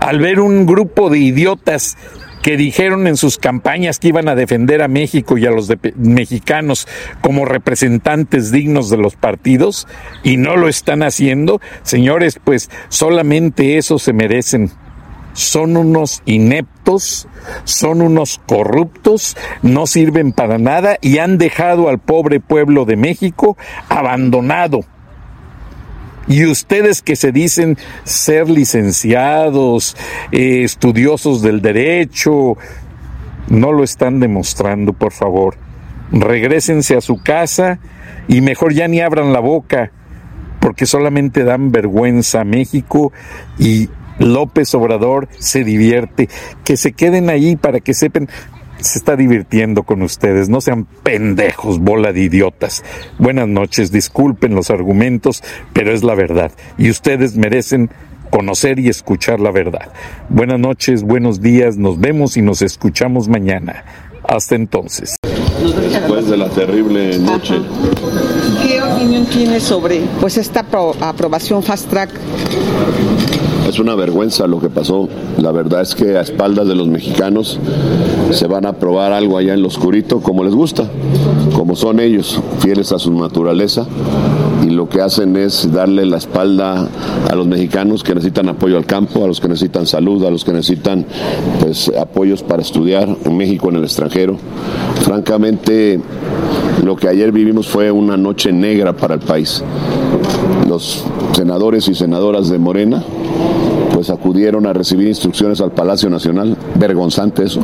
al 0.00 0.18
ver 0.20 0.40
un 0.40 0.66
grupo 0.66 1.10
de 1.10 1.18
idiotas 1.18 1.96
que 2.42 2.56
dijeron 2.56 3.06
en 3.06 3.16
sus 3.16 3.38
campañas 3.38 3.98
que 3.98 4.08
iban 4.08 4.28
a 4.28 4.34
defender 4.34 4.82
a 4.82 4.88
México 4.88 5.38
y 5.38 5.46
a 5.46 5.50
los 5.50 5.72
mexicanos 5.96 6.86
como 7.20 7.44
representantes 7.44 8.52
dignos 8.52 8.90
de 8.90 8.96
los 8.96 9.16
partidos 9.16 9.86
y 10.22 10.36
no 10.36 10.56
lo 10.56 10.68
están 10.68 11.02
haciendo, 11.02 11.60
señores, 11.82 12.40
pues 12.42 12.70
solamente 12.88 13.76
eso 13.76 13.98
se 13.98 14.12
merecen. 14.12 14.70
Son 15.34 15.76
unos 15.76 16.22
ineptos, 16.24 17.28
son 17.64 18.02
unos 18.02 18.40
corruptos, 18.46 19.36
no 19.62 19.86
sirven 19.86 20.32
para 20.32 20.58
nada 20.58 20.96
y 21.00 21.18
han 21.18 21.38
dejado 21.38 21.88
al 21.88 21.98
pobre 21.98 22.40
pueblo 22.40 22.86
de 22.86 22.96
México 22.96 23.56
abandonado 23.88 24.84
y 26.28 26.44
ustedes 26.44 27.02
que 27.02 27.16
se 27.16 27.32
dicen 27.32 27.78
ser 28.04 28.50
licenciados, 28.50 29.96
eh, 30.30 30.62
estudiosos 30.62 31.42
del 31.42 31.62
derecho, 31.62 32.56
no 33.48 33.72
lo 33.72 33.82
están 33.82 34.20
demostrando, 34.20 34.92
por 34.92 35.12
favor. 35.12 35.56
Regrésense 36.12 36.96
a 36.96 37.00
su 37.00 37.22
casa 37.22 37.78
y 38.28 38.40
mejor 38.42 38.74
ya 38.74 38.88
ni 38.88 39.00
abran 39.00 39.32
la 39.32 39.40
boca, 39.40 39.90
porque 40.60 40.86
solamente 40.86 41.44
dan 41.44 41.72
vergüenza 41.72 42.42
a 42.42 42.44
México 42.44 43.12
y 43.58 43.88
López 44.18 44.74
Obrador 44.74 45.28
se 45.38 45.64
divierte. 45.64 46.28
Que 46.64 46.76
se 46.76 46.92
queden 46.92 47.30
ahí 47.30 47.56
para 47.56 47.80
que 47.80 47.94
sepan, 47.94 48.28
se 48.80 48.98
está 48.98 49.16
divirtiendo 49.16 49.82
con 49.82 50.02
ustedes. 50.02 50.48
No 50.48 50.60
sean 50.60 50.86
pendejos, 51.02 51.78
bola 51.78 52.12
de 52.12 52.22
idiotas. 52.22 52.84
Buenas 53.18 53.48
noches, 53.48 53.90
disculpen 53.92 54.54
los 54.54 54.70
argumentos, 54.70 55.42
pero 55.72 55.92
es 55.92 56.02
la 56.02 56.14
verdad. 56.14 56.52
Y 56.76 56.90
ustedes 56.90 57.36
merecen 57.36 57.90
conocer 58.30 58.78
y 58.78 58.88
escuchar 58.88 59.40
la 59.40 59.50
verdad. 59.50 59.92
Buenas 60.28 60.60
noches, 60.60 61.02
buenos 61.02 61.40
días, 61.40 61.76
nos 61.76 61.98
vemos 61.98 62.36
y 62.36 62.42
nos 62.42 62.62
escuchamos 62.62 63.28
mañana. 63.28 63.84
Hasta 64.24 64.56
entonces. 64.56 65.16
Después 65.90 66.28
de 66.28 66.36
la 66.36 66.50
terrible 66.50 67.18
noche. 67.18 67.54
¿Qué 68.62 68.82
opinión 68.82 69.24
tiene 69.26 69.58
sobre 69.58 70.02
pues 70.20 70.36
esta 70.36 70.66
aprobación 71.00 71.62
fast 71.62 71.88
track 71.88 72.10
es 73.68 73.78
una 73.78 73.94
vergüenza 73.94 74.46
lo 74.46 74.60
que 74.60 74.70
pasó. 74.70 75.08
La 75.38 75.52
verdad 75.52 75.82
es 75.82 75.94
que 75.94 76.16
a 76.16 76.20
espaldas 76.20 76.66
de 76.66 76.74
los 76.74 76.88
mexicanos 76.88 77.58
se 78.30 78.46
van 78.46 78.66
a 78.66 78.74
probar 78.74 79.12
algo 79.12 79.38
allá 79.38 79.54
en 79.54 79.62
lo 79.62 79.68
oscurito 79.68 80.20
como 80.20 80.44
les 80.44 80.54
gusta, 80.54 80.84
como 81.54 81.76
son 81.76 82.00
ellos, 82.00 82.40
fieles 82.60 82.92
a 82.92 82.98
su 82.98 83.12
naturaleza 83.12 83.86
y 84.68 84.70
lo 84.70 84.88
que 84.88 85.00
hacen 85.00 85.36
es 85.36 85.72
darle 85.72 86.04
la 86.04 86.16
espalda 86.16 86.88
a 87.30 87.34
los 87.34 87.46
mexicanos 87.46 88.02
que 88.02 88.14
necesitan 88.14 88.48
apoyo 88.48 88.76
al 88.76 88.86
campo, 88.86 89.24
a 89.24 89.26
los 89.26 89.40
que 89.40 89.48
necesitan 89.48 89.86
salud, 89.86 90.24
a 90.24 90.30
los 90.30 90.44
que 90.44 90.52
necesitan 90.52 91.06
pues 91.60 91.90
apoyos 91.98 92.42
para 92.42 92.62
estudiar 92.62 93.08
en 93.24 93.36
México, 93.36 93.68
en 93.68 93.76
el 93.76 93.84
extranjero. 93.84 94.36
Francamente, 95.02 96.00
lo 96.84 96.96
que 96.96 97.08
ayer 97.08 97.32
vivimos 97.32 97.68
fue 97.68 97.90
una 97.90 98.16
noche 98.16 98.52
negra 98.52 98.94
para 98.94 99.14
el 99.14 99.20
país. 99.20 99.62
Los 100.68 101.04
senadores 101.32 101.88
y 101.88 101.94
senadoras 101.94 102.48
de 102.48 102.58
Morena 102.58 103.02
pues 103.94 104.10
acudieron 104.10 104.66
a 104.66 104.72
recibir 104.72 105.08
instrucciones 105.08 105.60
al 105.60 105.72
Palacio 105.72 106.08
Nacional, 106.08 106.56
vergonzante 106.76 107.44
eso. 107.44 107.60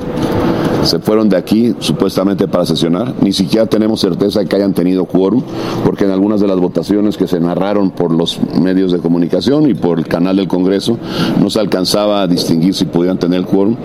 Se 0.85 0.99
fueron 0.99 1.29
de 1.29 1.37
aquí 1.37 1.75
supuestamente 1.79 2.47
para 2.49 2.67
sesionar. 2.67 3.14
Ni 3.21 3.33
siquiera 3.33 3.67
tenemos 3.67 4.00
certeza 4.00 4.41
de 4.41 4.47
que 4.47 4.57
hayan 4.57 4.75
tenido 4.75 5.05
quórum, 5.07 5.43
porque 5.85 6.05
en 6.05 6.11
algunas 6.11 6.41
de 6.41 6.47
las 6.47 6.59
votaciones 6.59 7.17
que 7.17 7.26
se 7.26 7.41
narraron 7.41 7.91
por 7.91 8.12
los 8.12 8.38
medios 8.61 8.93
de 8.93 8.99
comunicación 8.99 9.69
y 9.69 9.75
por 9.75 9.99
el 9.99 10.07
canal 10.07 10.37
del 10.37 10.49
Congreso 10.49 10.99
no 11.41 11.50
se 11.50 11.61
alcanzaba 11.61 12.23
a 12.23 12.26
distinguir 12.26 12.75
si 12.75 12.85
podían 12.85 13.19
tener 13.19 13.45
quórum. 13.45 13.76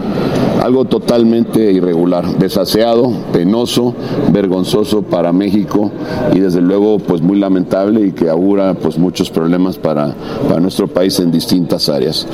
Algo 0.61 0.85
totalmente 0.85 1.71
irregular, 1.71 2.37
desaseado, 2.37 3.11
penoso, 3.31 3.93
vergonzoso 4.31 5.03
para 5.03 5.31
México 5.31 5.91
y 6.33 6.39
desde 6.39 6.61
luego 6.61 6.99
pues 6.99 7.21
muy 7.21 7.39
lamentable 7.39 8.07
y 8.07 8.11
que 8.11 8.29
augura 8.29 8.73
pues 8.73 8.97
muchos 8.97 9.29
problemas 9.29 9.77
para, 9.77 10.13
para 10.47 10.59
nuestro 10.59 10.87
país 10.87 11.19
en 11.19 11.31
distintas 11.31 11.87
áreas. 11.87 12.27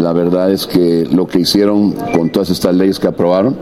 La 0.00 0.12
verdad 0.12 0.50
es 0.50 0.66
que 0.66 1.06
lo 1.10 1.26
que 1.26 1.40
hicieron 1.40 1.92
con 1.92 2.30
todas 2.30 2.50
estas 2.50 2.74
leyes 2.74 2.98
que 2.98 3.08
aprobaron, 3.08 3.56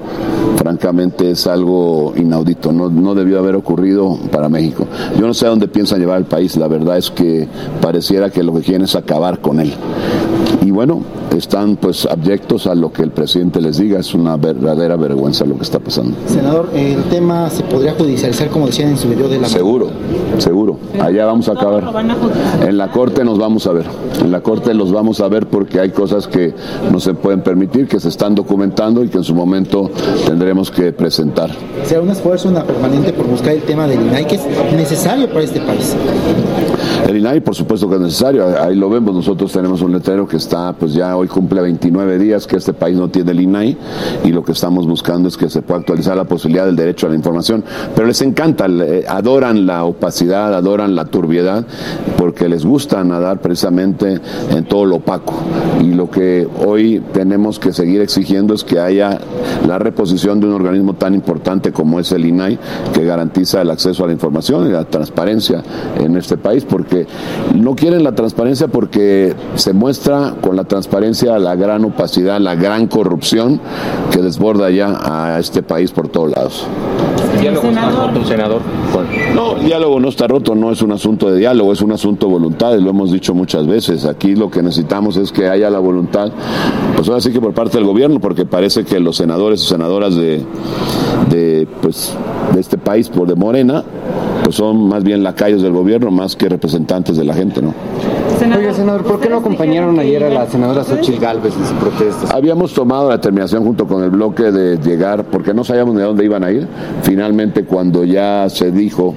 francamente 0.56 1.30
es 1.30 1.46
algo 1.46 2.14
inaudito, 2.16 2.72
no, 2.72 2.88
no 2.88 3.14
debió 3.14 3.38
haber 3.38 3.54
ocurrido 3.54 4.18
para 4.30 4.48
México. 4.48 4.86
Yo 5.18 5.26
no 5.26 5.34
sé 5.34 5.46
a 5.46 5.50
dónde 5.50 5.68
piensan 5.68 6.00
llevar 6.00 6.18
el 6.18 6.24
país, 6.24 6.56
la 6.56 6.68
verdad 6.68 6.98
es 6.98 7.10
que 7.10 7.48
pareciera 7.80 8.30
que 8.30 8.42
lo 8.42 8.54
que 8.54 8.62
quieren 8.62 8.82
es 8.82 8.94
acabar 8.94 9.40
con 9.40 9.60
él. 9.60 9.72
Y 10.62 10.70
bueno, 10.70 11.02
están 11.36 11.76
pues 11.76 12.06
abyectos 12.06 12.66
a 12.66 12.74
lo 12.74 12.92
que 12.92 13.02
el 13.02 13.10
presidente 13.10 13.60
les 13.60 13.78
diga, 13.78 13.98
es 13.98 14.14
una 14.14 14.36
verdadera 14.36 14.96
vergüenza 14.96 15.44
lo 15.44 15.56
que 15.56 15.62
está 15.62 15.78
pasando. 15.78 16.16
Senador, 16.26 16.70
el 16.74 17.02
tema 17.04 17.50
se 17.50 17.62
podría 17.64 17.94
judicializar 17.94 18.48
como 18.48 18.66
decían 18.66 18.90
en 18.90 18.96
su 18.96 19.08
video 19.08 19.28
de 19.28 19.38
la... 19.38 19.48
Seguro, 19.48 19.88
seguro, 20.38 20.78
allá 21.00 21.26
vamos 21.26 21.48
a 21.48 21.52
acabar. 21.52 21.84
En 22.66 22.78
la 22.78 22.90
corte 22.90 23.24
nos 23.24 23.38
vamos 23.38 23.66
a 23.66 23.72
ver, 23.72 23.86
en 24.20 24.30
la 24.30 24.40
corte 24.42 24.74
los 24.74 24.92
vamos 24.92 25.20
a 25.20 25.28
ver 25.28 25.46
porque 25.48 25.80
hay 25.80 25.90
cosas 25.90 26.28
que 26.28 26.54
no 26.90 27.00
se 27.00 27.14
pueden 27.14 27.42
permitir, 27.42 27.86
que 27.86 28.00
se 28.00 28.08
están 28.08 28.34
documentando 28.34 29.04
y 29.04 29.08
que 29.08 29.18
en 29.18 29.24
su 29.24 29.34
momento 29.34 29.90
tendremos 30.26 30.70
que 30.70 30.92
presentar. 30.92 31.50
¿Será 31.84 32.00
un 32.00 32.10
esfuerzo, 32.10 32.48
una 32.48 32.64
permanente 32.64 33.12
por 33.12 33.26
buscar 33.26 33.52
el 33.52 33.62
tema 33.62 33.86
del 33.86 34.00
INAI 34.00 34.26
que 34.26 34.36
es 34.36 34.42
necesario 34.76 35.28
para 35.28 35.42
este 35.42 35.60
país? 35.60 35.94
El 37.08 37.18
INAI 37.18 37.40
por 37.40 37.54
supuesto 37.54 37.88
que 37.88 37.96
es 37.96 38.00
necesario, 38.00 38.46
ahí 38.60 38.74
lo 38.74 38.88
vemos, 38.88 39.14
nosotros 39.14 39.52
tenemos 39.52 39.82
un 39.82 39.92
letrero 39.92 40.26
que 40.26 40.36
está, 40.36 40.72
pues 40.72 40.94
ya 40.94 41.16
hoy 41.16 41.28
cumple 41.28 41.60
29 41.60 42.18
días 42.18 42.46
que 42.46 42.56
este 42.56 42.72
país 42.72 42.96
no 42.96 43.08
tiene 43.08 43.32
el 43.32 43.40
INAI 43.40 43.76
y 44.24 44.28
lo 44.32 44.44
que 44.44 44.52
estamos 44.52 44.86
buscando 44.86 45.28
es 45.28 45.36
que 45.36 45.48
se 45.50 45.62
pueda 45.62 45.80
actualizar 45.80 46.16
la 46.16 46.24
posibilidad 46.24 46.66
del 46.66 46.76
derecho 46.76 47.06
a 47.06 47.10
la 47.10 47.16
información, 47.16 47.64
pero 47.94 48.06
les 48.06 48.20
encanta, 48.22 48.66
adoran 49.08 49.66
la 49.66 49.84
opacidad, 49.84 50.54
adoran 50.54 50.94
la 50.94 51.06
turbiedad, 51.06 51.66
porque 52.16 52.48
les 52.48 52.64
gusta 52.64 53.02
nadar 53.04 53.40
precisamente 53.40 54.20
en 54.50 54.64
todo 54.64 54.86
lo 54.86 54.96
opaco. 54.96 55.34
Y 55.80 55.92
lo 55.92 56.10
que 56.10 56.46
hoy 56.66 57.02
tenemos 57.12 57.58
que 57.58 57.72
seguir 57.72 58.00
exigiendo 58.00 58.54
es 58.54 58.64
que 58.64 58.80
haya 58.80 59.18
la 59.66 59.78
reposición 59.78 60.40
de 60.40 60.46
un 60.46 60.52
organismo 60.52 60.94
tan 60.94 61.14
importante 61.14 61.72
como 61.72 62.00
es 62.00 62.12
el 62.12 62.24
INAI, 62.24 62.58
que 62.92 63.04
garantiza 63.04 63.62
el 63.62 63.70
acceso 63.70 64.04
a 64.04 64.06
la 64.06 64.12
información 64.12 64.66
y 64.66 64.70
la 64.72 64.84
transparencia 64.84 65.62
en 65.98 66.16
este 66.16 66.36
país, 66.36 66.64
porque 66.64 66.83
no 67.54 67.74
quieren 67.74 68.04
la 68.04 68.14
transparencia 68.14 68.68
porque 68.68 69.34
se 69.56 69.72
muestra 69.72 70.34
con 70.40 70.56
la 70.56 70.64
transparencia 70.64 71.38
la 71.38 71.54
gran 71.54 71.84
opacidad, 71.84 72.40
la 72.40 72.54
gran 72.54 72.86
corrupción 72.86 73.60
que 74.10 74.20
desborda 74.20 74.70
ya 74.70 74.98
a 75.02 75.38
este 75.38 75.62
país 75.62 75.90
por 75.90 76.08
todos 76.08 76.30
lados. 76.30 76.66
¿El 77.34 77.40
diálogo 77.40 77.68
está 77.68 77.90
roto, 77.90 78.24
senador? 78.24 78.60
No, 79.34 79.56
el 79.56 79.66
diálogo 79.66 80.00
no 80.00 80.08
está 80.08 80.26
roto, 80.26 80.54
no 80.54 80.70
es 80.70 80.82
un 80.82 80.92
asunto 80.92 81.30
de 81.30 81.38
diálogo, 81.38 81.72
es 81.72 81.82
un 81.82 81.92
asunto 81.92 82.26
de 82.26 82.32
voluntad, 82.32 82.78
lo 82.78 82.90
hemos 82.90 83.10
dicho 83.10 83.34
muchas 83.34 83.66
veces. 83.66 84.04
Aquí 84.04 84.34
lo 84.36 84.50
que 84.50 84.62
necesitamos 84.62 85.16
es 85.16 85.32
que 85.32 85.48
haya 85.48 85.70
la 85.70 85.78
voluntad, 85.78 86.30
pues 86.96 87.08
ahora 87.08 87.20
sí 87.20 87.32
que 87.32 87.40
por 87.40 87.52
parte 87.52 87.78
del 87.78 87.86
gobierno, 87.86 88.20
porque 88.20 88.44
parece 88.44 88.84
que 88.84 89.00
los 89.00 89.16
senadores 89.16 89.62
y 89.62 89.66
senadoras 89.66 90.14
de, 90.14 90.42
de, 91.30 91.66
pues, 91.82 92.16
de 92.52 92.60
este 92.60 92.78
país, 92.78 93.08
por 93.08 93.28
de 93.28 93.34
Morena, 93.34 93.82
pues 94.42 94.56
son 94.56 94.88
más 94.88 95.02
bien 95.02 95.22
lacayos 95.22 95.62
del 95.62 95.72
gobierno 95.72 96.10
más 96.10 96.36
que 96.36 96.48
representantes 96.48 97.16
de 97.16 97.24
la 97.24 97.34
gente, 97.34 97.62
¿no? 97.62 97.74
Oiga, 98.52 98.74
senador, 98.74 99.04
¿por 99.04 99.20
qué 99.20 99.30
no 99.30 99.38
acompañaron 99.38 99.98
ayer 99.98 100.22
a 100.22 100.28
la 100.28 100.46
senadora 100.46 100.84
Xochitl 100.84 101.18
Galvez 101.18 101.54
en 101.56 101.66
su 101.66 101.74
protesta? 101.74 102.36
Habíamos 102.36 102.74
tomado 102.74 103.08
la 103.08 103.16
determinación 103.16 103.64
junto 103.64 103.86
con 103.86 104.04
el 104.04 104.10
bloque 104.10 104.52
de 104.52 104.76
llegar, 104.76 105.24
porque 105.24 105.54
no 105.54 105.64
sabíamos 105.64 105.96
de 105.96 106.02
dónde 106.02 106.24
iban 106.24 106.44
a 106.44 106.50
ir. 106.50 106.68
Finalmente, 107.02 107.64
cuando 107.64 108.04
ya 108.04 108.46
se 108.50 108.70
dijo 108.70 109.14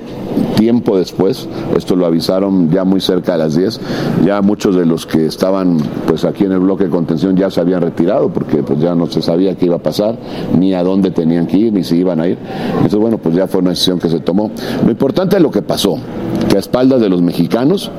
tiempo 0.56 0.98
después, 0.98 1.48
esto 1.76 1.96
lo 1.96 2.06
avisaron 2.06 2.72
ya 2.72 2.84
muy 2.84 3.02
cerca 3.02 3.34
de 3.34 3.38
las 3.40 3.56
10, 3.56 3.82
ya 4.26 4.42
muchos 4.42 4.76
de 4.76 4.86
los 4.86 5.06
que 5.06 5.26
estaban 5.26 5.78
pues 6.08 6.26
aquí 6.26 6.46
en 6.46 6.54
el 6.54 6.60
bloque 6.60 6.86
de 6.86 6.90
contención 6.90 7.36
ya 7.36 7.52
se 7.52 7.60
habían 7.60 7.82
retirado 7.82 8.30
porque 8.30 8.64
pues 8.64 8.80
ya 8.80 8.96
no 8.96 9.08
se 9.08 9.22
sabía 9.22 9.56
qué 9.56 9.66
iba 9.66 9.76
a 9.76 9.84
pasar, 9.84 10.18
ni 10.58 10.74
a 10.74 10.84
dónde 10.84 11.12
tenían 11.12 11.48
que 11.48 11.58
ir, 11.58 11.74
ni 11.74 11.84
si 11.84 11.98
iban 11.98 12.22
a 12.22 12.28
ir. 12.28 12.38
Entonces 12.76 13.00
bueno, 13.00 13.18
pues 13.18 13.36
ya 13.36 13.48
fue 13.48 13.62
una 13.62 13.72
decisión 13.72 14.00
que 14.00 14.10
se 14.10 14.20
tomó. 14.20 14.52
Lo 14.84 14.92
importante 14.92 15.36
es 15.36 15.42
lo 15.42 15.52
que 15.52 15.62
pasó, 15.62 15.98
que 16.50 16.56
a 16.56 16.60
espaldas 16.60 17.02
de 17.02 17.10
los 17.10 17.22
mexicanos 17.22 17.92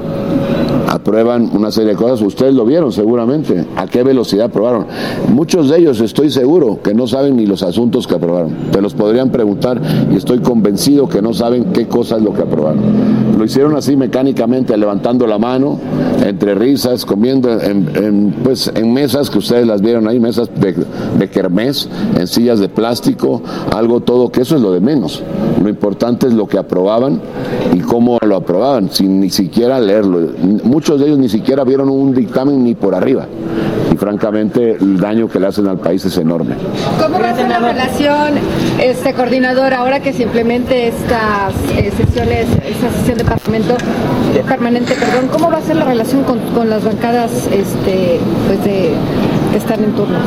aprueban 1.09 1.49
una 1.57 1.71
serie 1.71 1.91
de 1.91 1.97
cosas. 1.97 2.21
Ustedes 2.21 2.55
lo 2.55 2.67
vieron 2.67 2.93
seguramente. 2.93 3.65
¿A 3.77 3.87
qué 3.87 4.03
velocidad 4.03 4.47
aprobaron? 4.47 4.87
Muchos 5.33 5.71
de 5.71 5.79
ellos, 5.79 6.01
estoy 6.03 6.31
seguro, 6.31 6.81
que 6.83 6.93
no 6.93 7.07
saben 7.07 7.37
ni 7.37 7.47
los 7.47 7.63
asuntos 7.63 8.07
que 8.07 8.15
aprobaron. 8.15 8.53
Te 8.71 8.83
los 8.83 8.93
podrían 8.93 9.31
preguntar 9.31 9.81
y 10.13 10.17
estoy 10.17 10.41
convencido 10.41 11.09
que 11.09 11.23
no 11.23 11.33
saben 11.33 11.73
qué 11.73 11.89
cosa 11.89 12.17
es 12.17 12.23
lo 12.23 12.35
que 12.35 12.43
aprobaron. 12.43 12.83
Lo 13.39 13.45
hicieron 13.45 13.75
así 13.75 13.97
mecánicamente, 13.97 14.77
levantando 14.77 15.27
la 15.27 15.39
mano, 15.39 15.79
entre 16.27 16.55
risas, 16.55 17.07
comiendo 17.07 17.59
en, 17.59 18.35
pues, 18.45 18.71
en 18.75 18.93
mesas 18.93 19.31
que 19.31 19.39
ustedes 19.39 19.67
las 19.67 19.81
vieron 19.81 20.09
ahí, 20.09 20.21
mesas 20.21 20.51
de, 20.61 20.75
de 21.19 21.31
kermés, 21.31 21.89
en 22.19 22.27
sillas 22.27 22.61
de 22.61 22.69
plástico, 22.69 23.41
algo 23.75 24.01
todo, 24.01 24.31
que 24.31 24.43
eso 24.43 24.57
es 24.57 24.61
lo 24.61 24.73
de 24.73 24.81
menos. 24.81 25.23
Lo 25.63 25.71
importante 25.71 26.27
es 26.27 26.35
lo 26.35 26.47
que 26.47 26.59
aprobaban 26.59 27.21
y 27.73 27.79
cómo 27.79 28.19
lo 28.27 28.37
aprobaban, 28.37 28.91
sin 28.91 29.21
ni 29.21 29.31
siquiera 29.31 29.81
leerlo 29.81 30.19
muchos 30.65 30.98
de 30.99 31.07
ellos 31.07 31.19
ni 31.19 31.29
siquiera 31.29 31.65
vieron 31.65 31.89
un 31.89 32.15
dictamen 32.15 32.63
ni 32.63 32.75
por 32.75 32.95
arriba. 32.95 33.27
Y 33.93 33.97
francamente 33.97 34.73
el 34.73 34.99
daño 34.99 35.29
que 35.29 35.41
le 35.41 35.47
hacen 35.47 35.67
al 35.67 35.79
país 35.79 36.05
es 36.05 36.17
enorme. 36.19 36.55
¿Cómo 37.01 37.19
va 37.19 37.31
a 37.31 37.37
ser 37.37 37.49
la 37.49 37.59
relación, 37.59 38.35
este 38.83 39.15
coordinador, 39.15 39.75
ahora 39.75 40.01
que 40.01 40.13
se 40.13 40.25
implemente 40.25 40.89
estas 40.89 41.55
eh, 41.77 41.91
sesiones, 41.97 42.47
esta 42.67 42.91
sesión 42.99 43.19
de 43.19 43.25
parlamento 43.25 43.77
permanente, 44.47 44.95
perdón, 44.95 45.29
cómo 45.33 45.51
va 45.51 45.59
a 45.59 45.63
ser 45.63 45.77
la 45.77 45.85
relación 45.85 46.23
con, 46.25 46.39
con 46.55 46.69
las 46.71 46.85
bancadas 46.85 47.49
este, 47.53 48.21
pues 48.47 48.65
de 48.65 48.93
están 49.59 49.85
en 49.85 49.93
turno? 49.93 50.19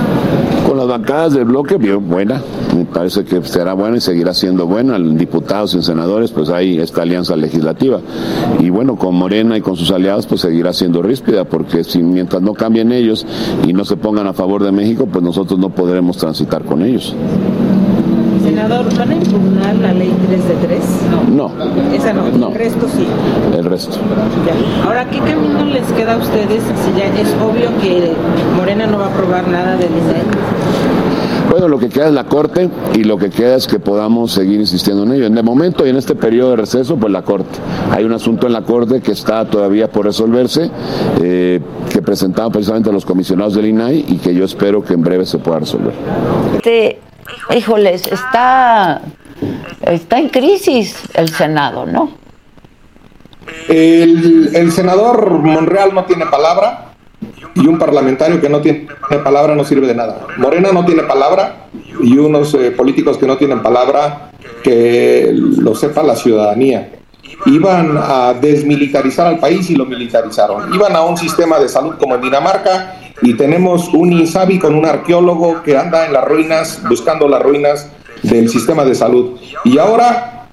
Con 0.68 0.78
las 0.78 0.88
bancadas 0.88 1.34
del 1.34 1.46
bloque, 1.46 1.78
bien 1.78 2.08
buena. 2.08 2.42
Me 2.76 2.86
parece 2.86 3.24
que 3.24 3.44
será 3.44 3.74
buena 3.74 3.98
y 3.98 4.02
seguirá 4.02 4.34
siendo 4.34 4.68
buena. 4.68 4.98
Diputados 5.00 5.74
y 5.76 5.82
senadores, 5.82 6.32
pues 6.32 6.50
hay 6.50 6.80
esta 6.80 7.02
alianza 7.02 7.36
legislativa. 7.36 8.00
Y 8.60 8.70
bueno, 8.70 8.96
con 8.96 9.16
Morena 9.16 9.58
y 9.58 9.62
con 9.62 9.76
sus 9.76 9.92
aliados, 9.92 10.28
pues 10.28 10.42
seguirá 10.42 10.74
siendo 10.74 11.02
ríspida, 11.02 11.46
porque 11.46 11.84
si 11.84 12.04
mientras 12.04 12.42
no 12.42 12.54
cambien 12.54 12.92
ellos 12.92 13.26
y 13.68 13.74
no 13.74 13.86
se 13.86 13.98
pongan 13.98 14.28
a 14.28 14.34
favor 14.34 14.64
de 14.64 14.72
México, 14.72 15.08
pues 15.12 15.24
nosotros 15.24 15.60
no 15.60 15.70
podremos 15.70 16.18
transitar 16.18 16.64
con 16.64 16.84
ellos. 16.84 17.16
Senador, 18.44 18.86
¿van 18.98 19.10
a 19.12 19.16
impugnar 19.16 19.76
la 19.76 19.94
ley 19.94 20.14
3 20.28 20.48
de 20.48 20.56
3? 20.68 20.80
No. 21.32 21.52
Esa 21.94 22.14
no. 22.14 22.30
No. 22.32 22.50
El 22.50 22.56
resto 22.56 22.88
sí. 22.88 23.06
El 23.56 23.66
resto. 23.66 23.98
Ya. 24.46 24.86
Ahora, 24.86 25.10
¿qué 25.10 25.20
camino 25.20 25.66
les 25.66 25.92
queda 25.94 26.14
a 26.14 26.18
ustedes 26.18 26.64
si 26.64 27.00
ya 27.00 27.06
es 27.20 27.34
obvio 27.42 27.70
que 27.82 28.12
Morena 28.56 28.88
no 28.88 28.98
va 28.98 29.06
a 29.06 29.10
aprobar 29.10 29.48
nada 29.48 29.76
del 29.78 29.90
INE? 29.90 30.22
Bueno, 31.52 31.68
lo 31.68 31.80
que 31.80 31.90
queda 31.90 32.08
es 32.08 32.14
la 32.14 32.24
Corte 32.24 32.70
y 32.96 33.04
lo 33.04 33.18
que 33.18 33.30
queda 33.30 33.56
es 33.56 33.68
que 33.68 33.78
podamos 33.78 34.32
seguir 34.32 34.62
insistiendo 34.62 35.04
en 35.04 35.12
ello. 35.12 35.26
En 35.26 35.38
el 35.38 35.44
momento 35.44 35.86
y 35.86 35.90
en 35.90 35.98
este 35.98 36.16
periodo 36.16 36.52
de 36.52 36.56
receso, 36.56 36.96
pues 36.96 37.12
la 37.12 37.24
Corte. 37.24 37.60
Hay 37.92 38.06
un 38.06 38.14
asunto 38.14 38.48
en 38.48 38.54
la 38.54 38.62
Corte 38.62 39.02
que 39.02 39.12
está 39.12 39.44
todavía 39.44 39.92
por 39.92 40.06
resolverse, 40.06 40.72
eh, 41.22 41.60
que 41.92 42.02
presentaban 42.02 42.54
precisamente 42.54 42.90
los 42.94 43.06
comisionados 43.06 43.56
del 43.56 43.66
INAI 43.66 44.06
y 44.08 44.18
que 44.18 44.34
yo 44.34 44.46
espero 44.46 44.82
que 44.82 44.94
en 44.94 45.02
breve 45.02 45.26
se 45.26 45.40
pueda 45.40 45.60
resolver. 45.60 45.92
Este, 46.56 47.00
híjoles, 47.56 48.08
está, 48.08 49.02
está 49.82 50.20
en 50.20 50.30
crisis 50.30 50.96
el 51.14 51.30
Senado, 51.30 51.86
¿no? 51.86 52.22
El, 53.68 54.72
senador 54.72 55.30
Monreal 55.40 55.94
no 55.94 56.06
tiene 56.06 56.26
palabra 56.26 56.94
y 57.56 57.68
un 57.68 57.78
parlamentario 57.78 58.40
que 58.40 58.50
no 58.50 58.62
tiene 58.62 58.88
palabra 59.24 59.56
no 59.56 59.64
sirve 59.64 59.88
de 59.88 59.96
nada. 59.96 60.28
Morena 60.38 60.72
no 60.72 60.86
tiene 60.86 61.04
palabra 61.04 61.68
y 62.02 62.18
unos 62.18 62.54
eh, 62.54 62.72
políticos 62.72 63.18
que 63.18 63.28
no 63.28 63.38
tienen 63.38 63.62
palabra 63.62 64.32
que 64.64 65.32
lo 65.34 65.76
sepa 65.76 66.04
la 66.04 66.16
ciudadanía. 66.16 66.92
Iban 67.46 67.98
a 67.98 68.34
desmilitarizar 68.40 69.28
al 69.28 69.40
país 69.40 69.70
y 69.70 69.76
lo 69.76 69.86
militarizaron. 69.86 70.74
Iban 70.74 70.96
a 70.96 71.02
un 71.02 71.18
sistema 71.18 71.60
de 71.60 71.70
salud 71.70 71.96
como 71.98 72.16
en 72.16 72.22
Dinamarca 72.22 72.96
y 73.22 73.36
tenemos 73.36 73.90
un 73.94 74.12
INSABI 74.14 74.60
con 74.60 74.76
un 74.76 74.86
arqueólogo 74.86 75.62
que 75.64 75.78
anda 75.78 76.06
en 76.06 76.14
las 76.14 76.26
ruinas 76.26 76.82
buscando 76.88 77.28
las 77.28 77.42
ruinas 77.42 77.90
del 78.24 78.50
sistema 78.50 78.84
de 78.84 78.96
salud. 78.96 79.38
Y 79.64 79.78
ahora 79.78 80.48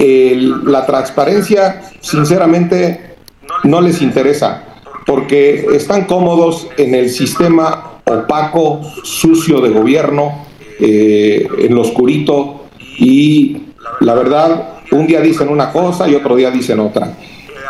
la 0.00 0.86
transparencia, 0.86 1.82
sinceramente, 2.00 3.16
no 3.64 3.80
les 3.80 4.00
interesa, 4.02 4.64
porque 5.06 5.66
están 5.72 6.04
cómodos 6.04 6.68
en 6.76 6.94
el 6.94 7.10
sistema 7.10 8.00
opaco, 8.04 8.80
sucio 9.02 9.60
de 9.60 9.70
gobierno, 9.70 10.46
eh, 10.80 11.46
en 11.58 11.74
lo 11.74 11.80
oscurito 11.80 12.66
y 12.98 13.62
la 14.00 14.14
verdad, 14.14 14.78
un 14.92 15.06
día 15.06 15.20
dicen 15.20 15.48
una 15.48 15.72
cosa 15.72 16.08
y 16.08 16.14
otro 16.14 16.36
día 16.36 16.50
dicen 16.50 16.78
otra. 16.78 17.14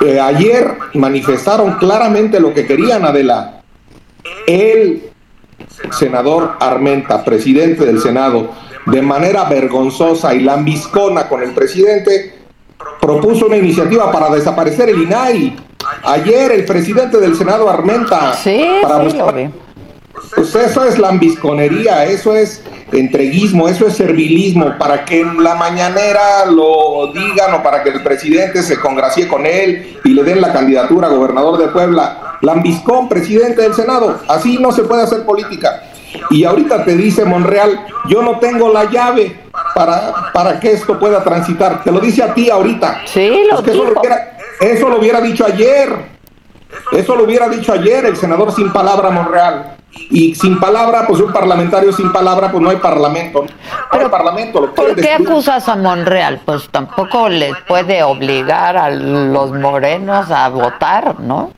Eh, 0.04 0.20
ayer 0.20 0.74
manifestaron 0.94 1.74
claramente 1.74 2.38
lo 2.38 2.52
que 2.52 2.66
querían, 2.66 3.04
Adela. 3.04 3.57
El 4.46 5.10
senador 5.98 6.56
Armenta, 6.60 7.24
presidente 7.24 7.84
del 7.84 8.00
Senado, 8.00 8.50
de 8.86 9.02
manera 9.02 9.44
vergonzosa 9.44 10.34
y 10.34 10.40
lambiscona 10.40 11.28
con 11.28 11.42
el 11.42 11.52
presidente, 11.52 12.34
propuso 13.00 13.46
una 13.46 13.56
iniciativa 13.56 14.10
para 14.10 14.30
desaparecer 14.30 14.88
el 14.88 15.02
INAI. 15.02 15.56
Ayer 16.04 16.52
el 16.52 16.64
presidente 16.64 17.18
del 17.18 17.36
Senado 17.36 17.68
Armenta 17.68 18.34
para 18.82 18.98
buscar, 18.98 19.50
pues 20.34 20.54
eso 20.54 20.84
es 20.84 20.98
lambisconería, 20.98 22.04
eso 22.06 22.34
es 22.34 22.62
entreguismo, 22.92 23.68
eso 23.68 23.86
es 23.86 23.94
servilismo, 23.96 24.76
para 24.78 25.04
que 25.04 25.20
en 25.20 25.42
la 25.42 25.54
mañanera 25.54 26.46
lo 26.46 27.12
digan 27.12 27.54
o 27.54 27.62
para 27.62 27.82
que 27.82 27.90
el 27.90 28.02
presidente 28.02 28.62
se 28.62 28.78
congracie 28.78 29.28
con 29.28 29.46
él 29.46 29.98
y 30.04 30.10
le 30.10 30.22
den 30.24 30.40
la 30.40 30.52
candidatura 30.52 31.08
a 31.08 31.10
gobernador 31.10 31.58
de 31.58 31.68
Puebla. 31.68 32.27
Lambiscón, 32.40 33.08
presidente 33.08 33.62
del 33.62 33.74
Senado, 33.74 34.20
así 34.28 34.58
no 34.58 34.72
se 34.72 34.82
puede 34.82 35.02
hacer 35.02 35.24
política. 35.24 35.82
Y 36.30 36.44
ahorita 36.44 36.84
te 36.84 36.96
dice 36.96 37.24
Monreal, 37.24 37.86
yo 38.08 38.22
no 38.22 38.38
tengo 38.38 38.72
la 38.72 38.84
llave 38.84 39.40
para, 39.74 40.32
para 40.32 40.58
que 40.58 40.72
esto 40.72 40.98
pueda 40.98 41.22
transitar. 41.22 41.82
Te 41.82 41.92
lo 41.92 42.00
dice 42.00 42.22
a 42.22 42.34
ti 42.34 42.48
ahorita. 42.50 43.02
Sí, 43.06 43.46
lo 43.50 43.60
Eso 43.60 43.84
lo, 43.84 44.00
hubiera, 44.00 44.38
eso 44.60 44.88
lo 44.88 44.98
hubiera 44.98 45.20
dicho 45.20 45.44
ayer. 45.44 46.18
Eso 46.92 47.16
lo 47.16 47.24
hubiera 47.24 47.48
dicho 47.48 47.72
ayer 47.72 48.06
el 48.06 48.16
senador 48.16 48.52
sin 48.54 48.72
palabra 48.72 49.10
Monreal. 49.10 49.76
Y 50.10 50.34
sin 50.34 50.60
palabra, 50.60 51.06
pues 51.06 51.20
un 51.20 51.32
parlamentario 51.32 51.92
sin 51.92 52.12
palabra, 52.12 52.50
pues 52.50 52.62
no 52.62 52.70
hay 52.70 52.76
parlamento. 52.76 53.44
No 53.92 53.98
hay 53.98 54.08
parlamento. 54.08 54.60
Lo 54.60 54.74
¿Por 54.74 54.94
qué 54.94 55.12
acusas 55.12 55.68
a 55.68 55.76
Monreal? 55.76 56.40
Pues 56.44 56.68
tampoco 56.70 57.28
les 57.28 57.54
puede 57.66 58.02
obligar 58.02 58.76
a 58.76 58.90
los 58.90 59.52
morenos 59.52 60.30
a 60.30 60.48
votar, 60.48 61.18
¿no? 61.20 61.52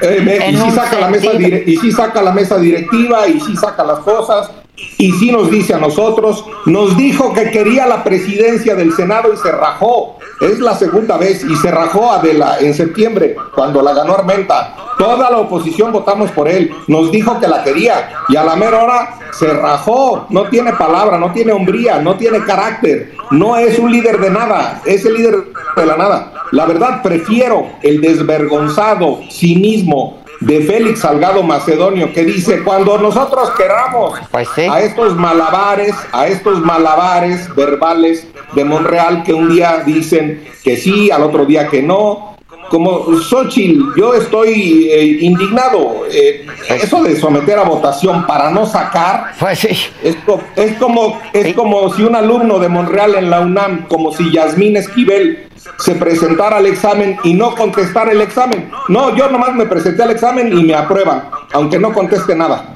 Eh, 0.00 0.20
me- 0.24 0.36
y, 0.36 0.54
En 0.54 0.62
sí 0.62 0.70
saca 0.70 1.00
la 1.00 1.08
mesa 1.08 1.32
y 1.34 1.76
sí 1.76 1.92
saca 1.92 2.22
la 2.22 2.32
mesa 2.32 2.58
directiva 2.58 3.26
y 3.28 3.40
sí 3.40 3.56
saca 3.56 3.84
las 3.84 4.00
cosas 4.00 4.50
y 4.98 5.12
sí 5.12 5.30
nos 5.30 5.50
dice 5.50 5.74
a 5.74 5.78
nosotros, 5.78 6.44
nos 6.66 6.96
dijo 6.96 7.32
que 7.32 7.50
quería 7.50 7.86
la 7.86 8.02
presidencia 8.02 8.74
del 8.74 8.92
Senado 8.92 9.32
y 9.32 9.36
se 9.36 9.52
rajó. 9.52 10.18
Es 10.40 10.58
la 10.58 10.74
segunda 10.74 11.16
vez 11.16 11.44
y 11.44 11.54
se 11.56 11.70
rajó 11.70 12.10
Adela 12.10 12.56
en 12.60 12.74
septiembre 12.74 13.36
cuando 13.54 13.80
la 13.82 13.94
ganó 13.94 14.14
Armenta. 14.14 14.74
Toda 14.98 15.30
la 15.30 15.38
oposición 15.38 15.92
votamos 15.92 16.30
por 16.32 16.48
él. 16.48 16.72
Nos 16.88 17.12
dijo 17.12 17.38
que 17.38 17.46
la 17.46 17.62
quería 17.62 18.10
y 18.28 18.36
a 18.36 18.42
la 18.44 18.56
mera 18.56 18.82
hora 18.82 19.14
se 19.32 19.46
rajó. 19.46 20.26
No 20.30 20.48
tiene 20.48 20.72
palabra, 20.72 21.18
no 21.18 21.32
tiene 21.32 21.52
hombría, 21.52 22.00
no 22.00 22.16
tiene 22.16 22.40
carácter. 22.44 23.12
No 23.30 23.56
es 23.56 23.78
un 23.78 23.92
líder 23.92 24.18
de 24.18 24.30
nada, 24.30 24.82
es 24.84 25.04
el 25.04 25.14
líder 25.14 25.44
de 25.76 25.86
la 25.86 25.96
nada. 25.96 26.32
La 26.54 26.66
verdad, 26.66 27.02
prefiero 27.02 27.66
el 27.82 28.00
desvergonzado 28.00 29.22
cinismo 29.28 30.18
de 30.38 30.60
Félix 30.60 31.00
Salgado 31.00 31.42
Macedonio 31.42 32.12
que 32.12 32.24
dice, 32.24 32.62
cuando 32.62 32.96
nosotros 32.96 33.50
queramos 33.56 34.20
a 34.32 34.80
estos 34.80 35.16
malabares, 35.16 35.96
a 36.12 36.28
estos 36.28 36.60
malabares 36.60 37.52
verbales 37.56 38.28
de 38.54 38.64
Monreal 38.64 39.24
que 39.24 39.34
un 39.34 39.52
día 39.52 39.82
dicen 39.84 40.44
que 40.62 40.76
sí, 40.76 41.10
al 41.10 41.24
otro 41.24 41.44
día 41.44 41.68
que 41.68 41.82
no. 41.82 42.36
Como 42.70 43.16
Xochitl, 43.20 43.92
yo 43.96 44.14
estoy 44.14 44.88
eh, 44.90 45.18
indignado. 45.22 46.06
Eh, 46.10 46.46
eso 46.68 47.02
de 47.02 47.16
someter 47.16 47.58
a 47.58 47.64
votación 47.64 48.26
para 48.26 48.50
no 48.50 48.64
sacar, 48.64 49.32
pues 49.38 49.64
es 49.64 50.74
como 50.78 51.20
es 51.32 51.52
como 51.54 51.92
si 51.94 52.02
un 52.02 52.14
alumno 52.14 52.58
de 52.58 52.68
Monreal 52.68 53.16
en 53.16 53.28
la 53.28 53.40
UNAM, 53.40 53.86
como 53.86 54.12
si 54.12 54.32
Yasmín 54.32 54.76
Esquivel 54.76 55.43
se 55.78 55.94
presentara 55.94 56.56
al 56.58 56.66
examen 56.66 57.18
y 57.24 57.34
no 57.34 57.54
contestara 57.54 58.12
el 58.12 58.20
examen. 58.20 58.70
No, 58.88 59.14
yo 59.14 59.28
nomás 59.30 59.54
me 59.54 59.66
presenté 59.66 60.02
al 60.02 60.10
examen 60.10 60.56
y 60.56 60.62
me 60.64 60.74
aprueban, 60.74 61.24
aunque 61.52 61.78
no 61.78 61.92
conteste 61.92 62.34
nada. 62.34 62.66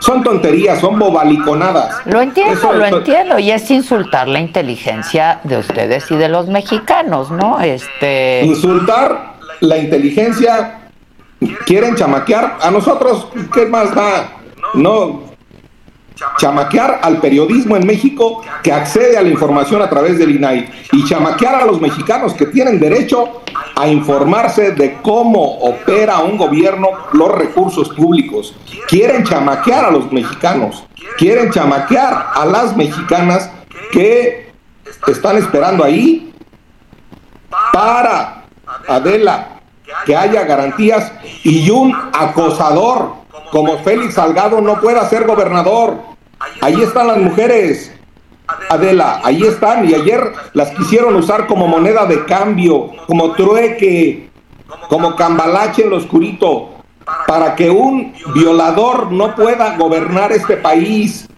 Son 0.00 0.22
tonterías, 0.22 0.78
son 0.80 0.98
bobaliconadas. 0.98 2.06
Lo 2.06 2.20
entiendo, 2.20 2.52
Eso- 2.52 2.72
lo 2.72 2.84
entiendo, 2.84 3.38
y 3.38 3.50
es 3.50 3.70
insultar 3.70 4.28
la 4.28 4.40
inteligencia 4.40 5.40
de 5.44 5.58
ustedes 5.58 6.10
y 6.10 6.16
de 6.16 6.28
los 6.28 6.48
mexicanos, 6.48 7.30
¿no? 7.30 7.60
Este. 7.60 8.42
Insultar 8.44 9.34
la 9.60 9.78
inteligencia, 9.78 10.80
quieren 11.64 11.96
chamaquear 11.96 12.58
a 12.60 12.70
nosotros, 12.70 13.28
¿qué 13.54 13.66
más 13.66 13.94
da? 13.94 14.32
No, 14.74 15.22
chamaquear 16.38 17.00
al 17.02 17.18
periodismo 17.18 17.76
en 17.76 17.86
México 17.86 18.42
que 18.62 18.72
accede 18.72 19.16
a 19.16 19.22
la 19.22 19.28
información 19.28 19.80
a 19.82 19.88
través 19.88 20.18
del 20.18 20.36
INAI 20.36 20.68
y 20.92 21.04
chamaquear 21.04 21.54
a 21.56 21.66
los 21.66 21.80
mexicanos 21.80 22.34
que 22.34 22.46
tienen 22.46 22.78
derecho 22.78 23.42
a 23.76 23.88
informarse 23.88 24.72
de 24.72 24.98
cómo 25.02 25.58
opera 25.60 26.18
un 26.18 26.36
gobierno 26.36 26.88
los 27.12 27.32
recursos 27.32 27.88
públicos. 27.90 28.54
Quieren 28.88 29.24
chamaquear 29.24 29.86
a 29.86 29.90
los 29.90 30.12
mexicanos, 30.12 30.84
quieren 31.16 31.50
chamaquear 31.50 32.26
a 32.34 32.44
las 32.44 32.76
mexicanas 32.76 33.50
que 33.92 34.50
están 35.06 35.36
esperando 35.36 35.84
ahí 35.84 36.32
para 37.72 38.44
Adela 38.86 39.60
que 40.04 40.16
haya 40.16 40.44
garantías 40.44 41.12
y 41.42 41.68
un 41.70 41.94
acosador 42.12 43.19
como 43.50 43.78
Félix 43.78 44.14
Salgado 44.14 44.60
no 44.60 44.80
pueda 44.80 45.08
ser 45.08 45.26
gobernador. 45.26 45.96
Ahí 46.60 46.80
están 46.82 47.08
las 47.08 47.18
mujeres. 47.18 47.92
Adela, 48.68 49.20
ahí 49.22 49.42
están 49.44 49.88
y 49.88 49.94
ayer 49.94 50.32
las 50.54 50.70
quisieron 50.70 51.14
usar 51.14 51.46
como 51.46 51.68
moneda 51.68 52.04
de 52.06 52.24
cambio, 52.24 52.90
como 53.06 53.32
trueque, 53.32 54.28
como 54.88 55.14
cambalache 55.14 55.84
en 55.84 55.90
lo 55.90 55.98
oscurito, 55.98 56.70
para 57.28 57.54
que 57.54 57.70
un 57.70 58.12
violador 58.34 59.12
no 59.12 59.36
pueda 59.36 59.76
gobernar 59.76 60.32
este 60.32 60.56
país, 60.56 61.28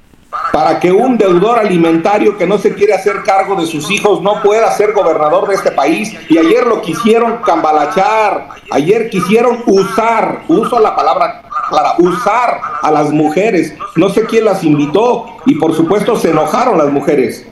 para 0.52 0.80
que 0.80 0.90
un 0.90 1.18
deudor 1.18 1.58
alimentario 1.58 2.38
que 2.38 2.46
no 2.46 2.56
se 2.56 2.74
quiere 2.74 2.94
hacer 2.94 3.22
cargo 3.22 3.56
de 3.56 3.66
sus 3.66 3.90
hijos 3.90 4.22
no 4.22 4.40
pueda 4.42 4.72
ser 4.72 4.92
gobernador 4.92 5.48
de 5.48 5.54
este 5.54 5.70
país. 5.70 6.16
Y 6.30 6.38
ayer 6.38 6.66
lo 6.66 6.80
quisieron 6.80 7.38
cambalachar, 7.44 8.48
ayer 8.70 9.10
quisieron 9.10 9.62
usar, 9.66 10.44
uso 10.48 10.80
la 10.80 10.96
palabra 10.96 11.42
clara, 11.72 11.94
usar 11.98 12.60
a 12.82 12.90
las 12.90 13.10
mujeres. 13.10 13.74
No 13.96 14.08
sé 14.10 14.24
quién 14.26 14.44
las 14.44 14.62
invitó 14.62 15.26
y 15.46 15.56
por 15.56 15.74
supuesto 15.74 16.16
se 16.16 16.30
enojaron 16.30 16.78
las 16.78 16.90
mujeres. 16.92 17.46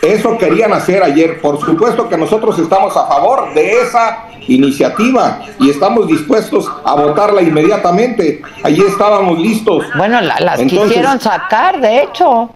Eso 0.00 0.36
querían 0.38 0.72
hacer 0.72 1.02
ayer. 1.02 1.40
Por 1.40 1.60
supuesto 1.60 2.08
que 2.08 2.16
nosotros 2.16 2.58
estamos 2.58 2.96
a 2.96 3.06
favor 3.06 3.52
de 3.54 3.80
esa 3.82 4.24
iniciativa 4.48 5.40
y 5.60 5.70
estamos 5.70 6.06
dispuestos 6.08 6.70
a 6.84 6.94
votarla 6.94 7.42
inmediatamente. 7.42 8.42
Allí 8.62 8.82
estábamos 8.82 9.38
listos. 9.38 9.84
Bueno, 9.96 10.20
la- 10.20 10.38
las 10.40 10.58
Entonces, 10.60 10.88
quisieron 10.88 11.20
sacar, 11.20 11.80
de 11.80 12.02
hecho. 12.02 12.50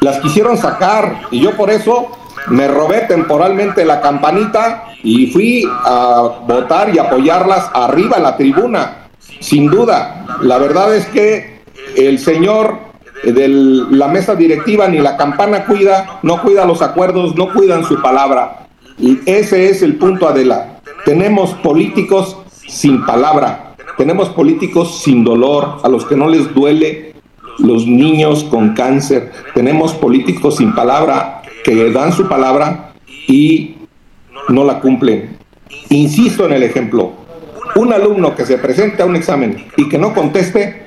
las 0.00 0.18
quisieron 0.20 0.56
sacar 0.56 1.22
y 1.30 1.40
yo 1.40 1.56
por 1.56 1.70
eso 1.70 2.08
me 2.48 2.68
robé 2.68 3.00
temporalmente 3.02 3.84
la 3.84 4.00
campanita 4.00 4.84
y 5.02 5.28
fui 5.28 5.64
a 5.84 6.40
votar 6.46 6.94
y 6.94 6.98
apoyarlas 6.98 7.70
arriba 7.74 8.16
en 8.18 8.22
la 8.22 8.36
tribuna, 8.36 9.05
sin 9.40 9.68
duda. 9.68 10.26
La 10.42 10.58
verdad 10.58 10.94
es 10.94 11.06
que 11.06 11.60
el 11.96 12.18
señor 12.18 12.78
de 13.24 13.48
la 13.48 14.08
mesa 14.08 14.34
directiva 14.34 14.88
ni 14.88 14.98
la 14.98 15.16
campana 15.16 15.64
cuida, 15.64 16.20
no 16.22 16.42
cuida 16.42 16.64
los 16.64 16.82
acuerdos, 16.82 17.34
no 17.34 17.52
cuidan 17.52 17.84
su 17.84 18.00
palabra. 18.00 18.68
Y 18.98 19.18
ese 19.26 19.70
es 19.70 19.82
el 19.82 19.96
punto, 19.96 20.28
Adela. 20.28 20.80
Tenemos 21.04 21.54
políticos 21.54 22.36
sin 22.66 23.04
palabra, 23.04 23.74
tenemos 23.96 24.28
políticos 24.30 25.00
sin 25.02 25.24
dolor, 25.24 25.78
a 25.82 25.88
los 25.88 26.04
que 26.04 26.16
no 26.16 26.28
les 26.28 26.52
duele 26.54 27.14
los 27.58 27.86
niños 27.86 28.44
con 28.44 28.74
cáncer. 28.74 29.32
Tenemos 29.54 29.92
políticos 29.94 30.56
sin 30.56 30.74
palabra 30.74 31.42
que 31.64 31.90
dan 31.90 32.12
su 32.12 32.28
palabra 32.28 32.92
y 33.28 33.76
no 34.48 34.64
la 34.64 34.80
cumplen. 34.80 35.38
Insisto 35.90 36.46
en 36.46 36.52
el 36.52 36.62
ejemplo. 36.62 37.25
Un 37.76 37.92
alumno 37.92 38.34
que 38.34 38.44
se 38.46 38.58
presente 38.58 39.02
a 39.02 39.06
un 39.06 39.14
examen 39.16 39.66
y 39.76 39.88
que 39.88 39.98
no 39.98 40.12
conteste, 40.14 40.82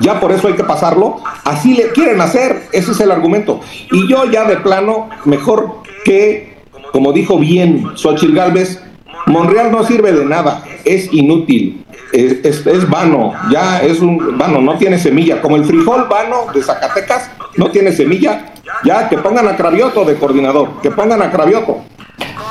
ya 0.00 0.20
por 0.20 0.32
eso 0.32 0.48
hay 0.48 0.54
que 0.54 0.64
pasarlo. 0.64 1.16
Así 1.44 1.74
le 1.74 1.88
quieren 1.92 2.20
hacer, 2.20 2.62
ese 2.72 2.92
es 2.92 3.00
el 3.00 3.10
argumento. 3.10 3.60
Y 3.92 4.08
yo 4.08 4.24
ya 4.30 4.44
de 4.44 4.56
plano, 4.56 5.08
mejor 5.24 5.76
que, 6.04 6.54
como 6.92 7.12
dijo 7.12 7.38
bien 7.38 7.90
Xochitl 7.96 8.34
Galvez, 8.34 8.80
Monreal 9.26 9.72
no 9.72 9.84
sirve 9.84 10.12
de 10.12 10.24
nada, 10.26 10.62
es 10.84 11.10
inútil, 11.12 11.84
es, 12.12 12.44
es- 12.44 12.66
es 12.66 12.90
vano, 12.90 13.32
ya 13.50 13.80
es 13.82 14.00
un 14.00 14.36
vano, 14.36 14.60
no 14.60 14.76
tiene 14.76 14.98
semilla. 14.98 15.40
Como 15.40 15.56
el 15.56 15.64
frijol 15.64 16.06
vano 16.10 16.46
de 16.52 16.62
Zacatecas, 16.62 17.30
no 17.56 17.70
tiene 17.70 17.92
semilla, 17.92 18.52
ya 18.84 19.08
que 19.08 19.16
pongan 19.18 19.48
a 19.48 19.56
Cravioto 19.56 20.04
de 20.04 20.16
coordinador, 20.16 20.80
que 20.82 20.90
pongan 20.90 21.22
a 21.22 21.30
Cravioto. 21.30 21.84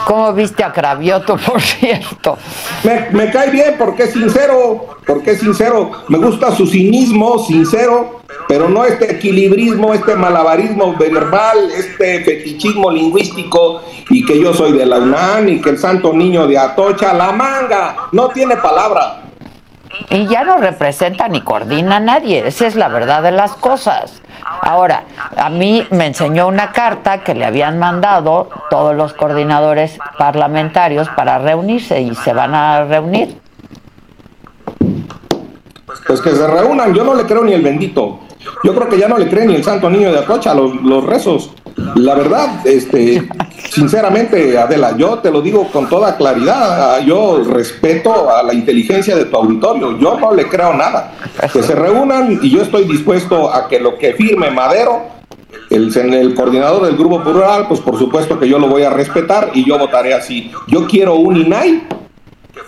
¿Cómo 0.06 0.34
viste 0.34 0.64
a 0.64 0.72
Cravioto, 0.72 1.38
por 1.46 1.62
cierto? 1.62 2.38
Me, 2.84 3.10
me 3.12 3.32
cae 3.32 3.50
bien 3.50 3.76
porque 3.78 4.04
es 4.04 4.14
sincero, 4.14 4.98
porque 5.06 5.32
es 5.32 5.40
sincero. 5.40 5.92
Me 6.10 6.18
gusta 6.18 6.56
su 6.56 6.68
cinismo, 6.68 7.40
sincero, 7.40 8.22
pero 8.48 8.70
no 8.70 8.86
este 8.86 9.12
equilibrismo, 9.12 9.94
este 9.94 10.16
malabarismo 10.16 10.96
verbal, 10.96 11.72
este 11.72 12.24
fetichismo 12.24 12.92
lingüístico 12.92 13.82
y 14.10 14.26
que 14.26 14.40
yo 14.40 14.54
soy 14.54 14.74
de 14.74 14.86
la 14.86 14.98
UNAM 14.98 15.48
y 15.48 15.62
que 15.62 15.72
el 15.72 15.78
santo 15.78 16.14
niño 16.14 16.48
de 16.48 16.58
Atocha, 16.58 17.14
la 17.14 17.32
manga, 17.32 17.96
no 18.12 18.30
tiene 18.30 18.58
palabra. 18.58 19.22
Y 20.10 20.28
ya 20.28 20.44
no 20.44 20.58
representa 20.58 21.28
ni 21.28 21.42
coordina 21.42 21.98
a 21.98 22.00
nadie, 22.00 22.48
esa 22.48 22.66
es 22.66 22.76
la 22.76 22.88
verdad 22.88 23.22
de 23.22 23.32
las 23.32 23.54
cosas. 23.54 24.23
Ahora, 24.62 25.04
a 25.38 25.50
mí 25.50 25.86
me 25.92 26.08
enseñó 26.08 26.48
una 26.48 26.72
carta 26.72 27.24
que 27.24 27.34
le 27.34 27.46
habían 27.46 27.80
mandado 27.80 28.50
todos 28.70 28.96
los 28.96 29.14
coordinadores 29.14 29.98
parlamentarios 30.18 31.10
para 31.10 31.40
reunirse 31.40 32.02
y 32.02 32.14
se 32.16 32.34
van 32.34 32.56
a 32.56 32.84
reunir. 32.86 33.38
Pues 36.08 36.22
que 36.22 36.32
se 36.32 36.48
reúnan, 36.48 36.94
yo 36.94 37.04
no 37.04 37.14
le 37.16 37.24
creo 37.24 37.44
ni 37.44 37.54
el 37.54 37.62
bendito. 37.62 38.20
Yo 38.64 38.76
creo 38.76 38.90
que 38.90 38.98
ya 38.98 39.08
no 39.08 39.18
le 39.18 39.30
cree 39.30 39.46
ni 39.46 39.56
el 39.56 39.64
santo 39.64 39.90
niño 39.90 40.12
de 40.12 40.20
Atocha 40.20 40.54
los, 40.54 40.74
los 40.82 41.04
rezos. 41.04 41.52
La 41.96 42.16
verdad, 42.16 42.66
este, 42.66 43.28
sinceramente, 43.70 44.58
Adela, 44.58 44.96
yo 44.98 45.20
te 45.20 45.32
lo 45.32 45.42
digo 45.42 45.70
con 45.72 45.88
toda 45.88 46.18
claridad, 46.18 47.00
yo 47.02 47.44
respeto 47.44 48.30
a 48.30 48.42
la 48.44 48.54
inteligencia 48.54 49.16
de 49.16 49.26
tu 49.26 49.38
auditorio, 49.38 49.98
yo 49.98 50.20
no 50.20 50.34
le 50.34 50.48
creo 50.48 50.74
nada. 50.74 51.14
Que 51.52 51.62
se 51.62 51.76
reúnan 51.76 52.40
y 52.42 52.50
yo 52.50 52.62
estoy 52.62 52.86
dispuesto 52.86 53.54
a 53.54 53.68
que 53.68 53.80
lo 53.80 53.98
que 53.98 54.14
firme 54.14 54.50
Madero, 54.50 55.04
el, 55.70 55.96
el 56.14 56.34
coordinador 56.36 56.86
del 56.86 56.98
grupo 56.98 57.22
plural, 57.24 57.68
pues 57.68 57.80
por 57.80 57.98
supuesto 57.98 58.40
que 58.40 58.48
yo 58.48 58.60
lo 58.60 58.68
voy 58.68 58.84
a 58.84 58.90
respetar 58.90 59.52
y 59.54 59.66
yo 59.66 59.78
votaré 59.78 60.14
así. 60.14 60.52
Yo 60.68 60.88
quiero 60.88 61.16
un 61.16 61.38
INAI 61.38 61.84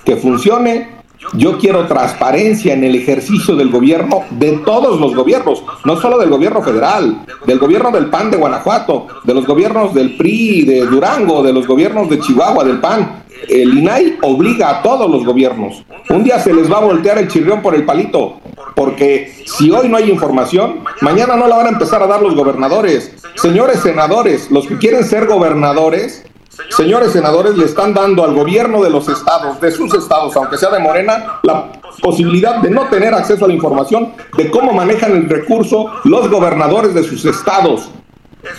que 0.04 0.16
funcione, 0.18 0.94
yo 1.34 1.58
quiero 1.58 1.88
transparencia 1.88 2.74
en 2.74 2.84
el 2.84 2.96
ejercicio 2.96 3.56
del 3.56 3.70
gobierno 3.70 4.24
de 4.32 4.60
todos 4.60 5.00
los 5.00 5.16
gobiernos, 5.16 5.64
no 5.84 5.98
solo 5.98 6.18
del 6.18 6.30
gobierno 6.30 6.62
federal, 6.62 7.26
del 7.46 7.60
gobierno 7.60 7.92
del 7.92 8.08
PAN 8.08 8.32
de 8.32 8.38
Guanajuato, 8.38 9.08
de 9.24 9.34
los 9.34 9.46
gobiernos 9.46 9.94
del 9.94 10.16
PRI 10.16 10.64
de 10.64 10.86
Durango, 10.86 11.44
de 11.44 11.54
los 11.54 11.68
gobiernos 11.68 12.10
de 12.10 12.20
Chihuahua, 12.20 12.64
del 12.64 12.80
PAN. 12.80 13.24
El 13.50 13.78
INAI 13.78 14.18
obliga 14.22 14.70
a 14.70 14.82
todos 14.82 15.10
los 15.10 15.26
gobiernos. 15.26 15.84
Un 16.10 16.24
día 16.24 16.40
se 16.40 16.54
les 16.54 16.72
va 16.72 16.78
a 16.78 16.82
voltear 16.82 17.18
el 17.18 17.28
chirrión 17.28 17.62
por 17.62 17.76
el 17.76 17.86
palito, 17.86 18.40
porque 18.76 19.34
si 19.46 19.70
hoy 19.72 19.90
no 19.90 19.98
hay 19.98 20.10
información, 20.10 20.80
mañana 21.02 21.36
no 21.36 21.48
la 21.48 21.58
van 21.58 21.68
a 21.68 21.70
empezar 21.70 22.02
a 22.02 22.08
dar 22.08 22.22
los 22.22 22.36
gobernadores. 22.36 23.14
Señores 23.36 23.82
senadores, 23.82 24.50
los 24.50 24.68
que 24.68 24.78
quieren 24.78 25.04
ser 25.04 25.28
gobernadores, 25.28 26.24
Señores 26.70 27.12
senadores, 27.12 27.58
le 27.58 27.65
están 27.65 27.94
dando 27.94 28.24
al 28.24 28.34
gobierno 28.34 28.82
de 28.82 28.89
los 28.89 29.08
estados, 29.10 29.60
de 29.60 29.72
sus 29.72 29.94
estados, 29.94 30.36
aunque 30.36 30.58
sea 30.58 30.70
de 30.70 30.80
Morena, 30.80 31.39
la 31.44 31.72
posibilidad 32.02 32.58
de 32.58 32.70
no 32.70 32.88
tener 32.88 33.13
acceso 33.13 33.46
a 33.46 33.48
la 33.48 33.54
información 33.54 34.13
de 34.38 34.50
cómo 34.50 34.72
manejan 34.72 35.12
el 35.12 35.30
recurso 35.30 35.91
los 36.04 36.30
gobernadores 36.30 36.94
de 36.94 37.04
sus 37.04 37.26
estados. 37.26 37.89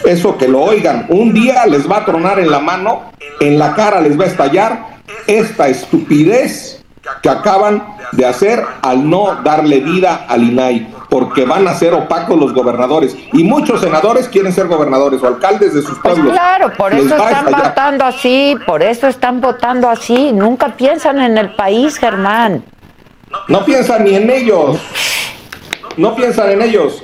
Eso 0.04 0.36
que 0.36 0.48
lo 0.48 0.62
oigan, 0.62 1.06
un 1.08 1.32
día 1.32 1.64
les 1.66 1.90
va 1.90 1.98
a 1.98 2.04
tronar 2.04 2.38
en 2.38 2.50
la 2.50 2.58
mano, 2.58 3.12
en 3.40 3.58
la 3.58 3.74
cara 3.74 4.00
les 4.00 4.18
va 4.18 4.24
a 4.24 4.28
estallar 4.28 4.86
esta 5.26 5.68
estupidez 5.68 6.84
que 7.22 7.28
acaban 7.28 7.86
de 8.12 8.26
hacer 8.26 8.64
al 8.82 9.08
no 9.08 9.36
darle 9.44 9.80
vida 9.80 10.26
al 10.28 10.42
INAI 10.42 10.95
porque 11.08 11.44
van 11.44 11.66
a 11.68 11.74
ser 11.74 11.94
opacos 11.94 12.38
los 12.38 12.52
gobernadores. 12.52 13.16
Y 13.32 13.44
muchos 13.44 13.80
senadores 13.80 14.28
quieren 14.28 14.52
ser 14.52 14.66
gobernadores 14.66 15.22
o 15.22 15.26
alcaldes 15.28 15.74
de 15.74 15.82
sus 15.82 15.98
Pues 15.98 16.14
pueblos. 16.14 16.32
claro, 16.32 16.72
por 16.76 16.92
eso 16.92 17.16
están 17.16 17.46
votando 17.46 18.04
así, 18.04 18.56
por 18.66 18.82
eso 18.82 19.06
están 19.06 19.40
votando 19.40 19.88
así. 19.88 20.32
Nunca 20.32 20.76
piensan 20.76 21.20
en 21.20 21.38
el 21.38 21.54
país, 21.54 21.96
Germán. 21.98 22.64
No 23.48 23.64
piensan 23.64 24.04
ni 24.04 24.14
en 24.14 24.30
ellos. 24.30 24.78
No 25.96 26.14
piensan 26.14 26.50
en 26.50 26.62
ellos. 26.62 27.02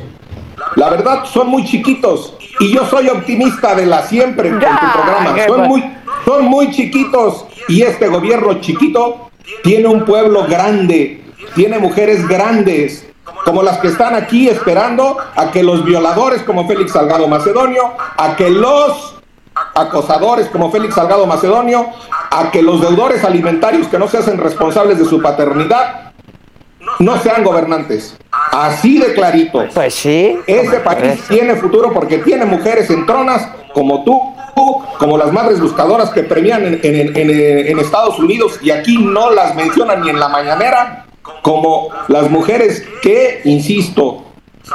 La 0.76 0.90
verdad, 0.90 1.24
son 1.24 1.48
muy 1.48 1.64
chiquitos. 1.64 2.34
Y 2.60 2.72
yo 2.72 2.84
soy 2.86 3.08
optimista 3.08 3.74
de 3.74 3.86
la 3.86 4.02
siempre 4.02 4.48
en 4.48 4.54
tu 4.54 4.66
programa. 4.66 5.34
Son 5.46 5.68
muy, 5.68 5.84
son 6.24 6.44
muy 6.44 6.70
chiquitos. 6.70 7.46
Y 7.68 7.82
este 7.82 8.08
gobierno 8.08 8.60
chiquito 8.60 9.30
tiene 9.62 9.88
un 9.88 10.04
pueblo 10.04 10.44
grande. 10.46 11.22
Tiene 11.54 11.78
mujeres 11.78 12.26
grandes. 12.28 13.06
Como 13.44 13.62
las 13.62 13.78
que 13.78 13.88
están 13.88 14.14
aquí 14.14 14.48
esperando 14.48 15.16
a 15.36 15.50
que 15.50 15.62
los 15.62 15.84
violadores 15.84 16.42
como 16.42 16.66
Félix 16.68 16.92
Salgado 16.92 17.26
Macedonio, 17.28 17.92
a 18.16 18.36
que 18.36 18.50
los 18.50 19.16
acosadores 19.74 20.48
como 20.48 20.70
Félix 20.70 20.94
Salgado 20.94 21.26
Macedonio, 21.26 21.86
a 22.30 22.50
que 22.50 22.62
los 22.62 22.80
deudores 22.80 23.24
alimentarios 23.24 23.88
que 23.88 23.98
no 23.98 24.08
se 24.08 24.18
hacen 24.18 24.38
responsables 24.38 24.98
de 24.98 25.04
su 25.04 25.20
paternidad, 25.20 26.12
no 26.98 27.18
sean 27.18 27.42
gobernantes. 27.44 28.16
Así 28.52 28.98
de 28.98 29.12
clarito. 29.14 29.64
Pues 29.74 29.94
sí. 29.94 30.38
Ese 30.46 30.80
país 30.80 31.22
tiene 31.28 31.56
futuro 31.56 31.92
porque 31.92 32.18
tiene 32.18 32.44
mujeres 32.44 32.90
en 32.90 33.06
tronas 33.06 33.48
como 33.72 34.04
tú, 34.04 34.20
como 34.98 35.16
las 35.18 35.32
madres 35.32 35.60
buscadoras 35.60 36.10
que 36.10 36.22
premian 36.22 36.64
en, 36.64 36.80
en- 36.82 37.16
en- 37.16 37.66
en 37.66 37.78
Estados 37.78 38.18
Unidos 38.18 38.58
y 38.62 38.70
aquí 38.70 38.98
no 38.98 39.30
las 39.30 39.54
mencionan 39.54 40.02
ni 40.02 40.10
en 40.10 40.20
la 40.20 40.28
mañanera, 40.28 41.06
como 41.42 41.88
las 42.08 42.30
mujeres 42.30 42.86
que, 43.02 43.40
insisto, 43.44 44.24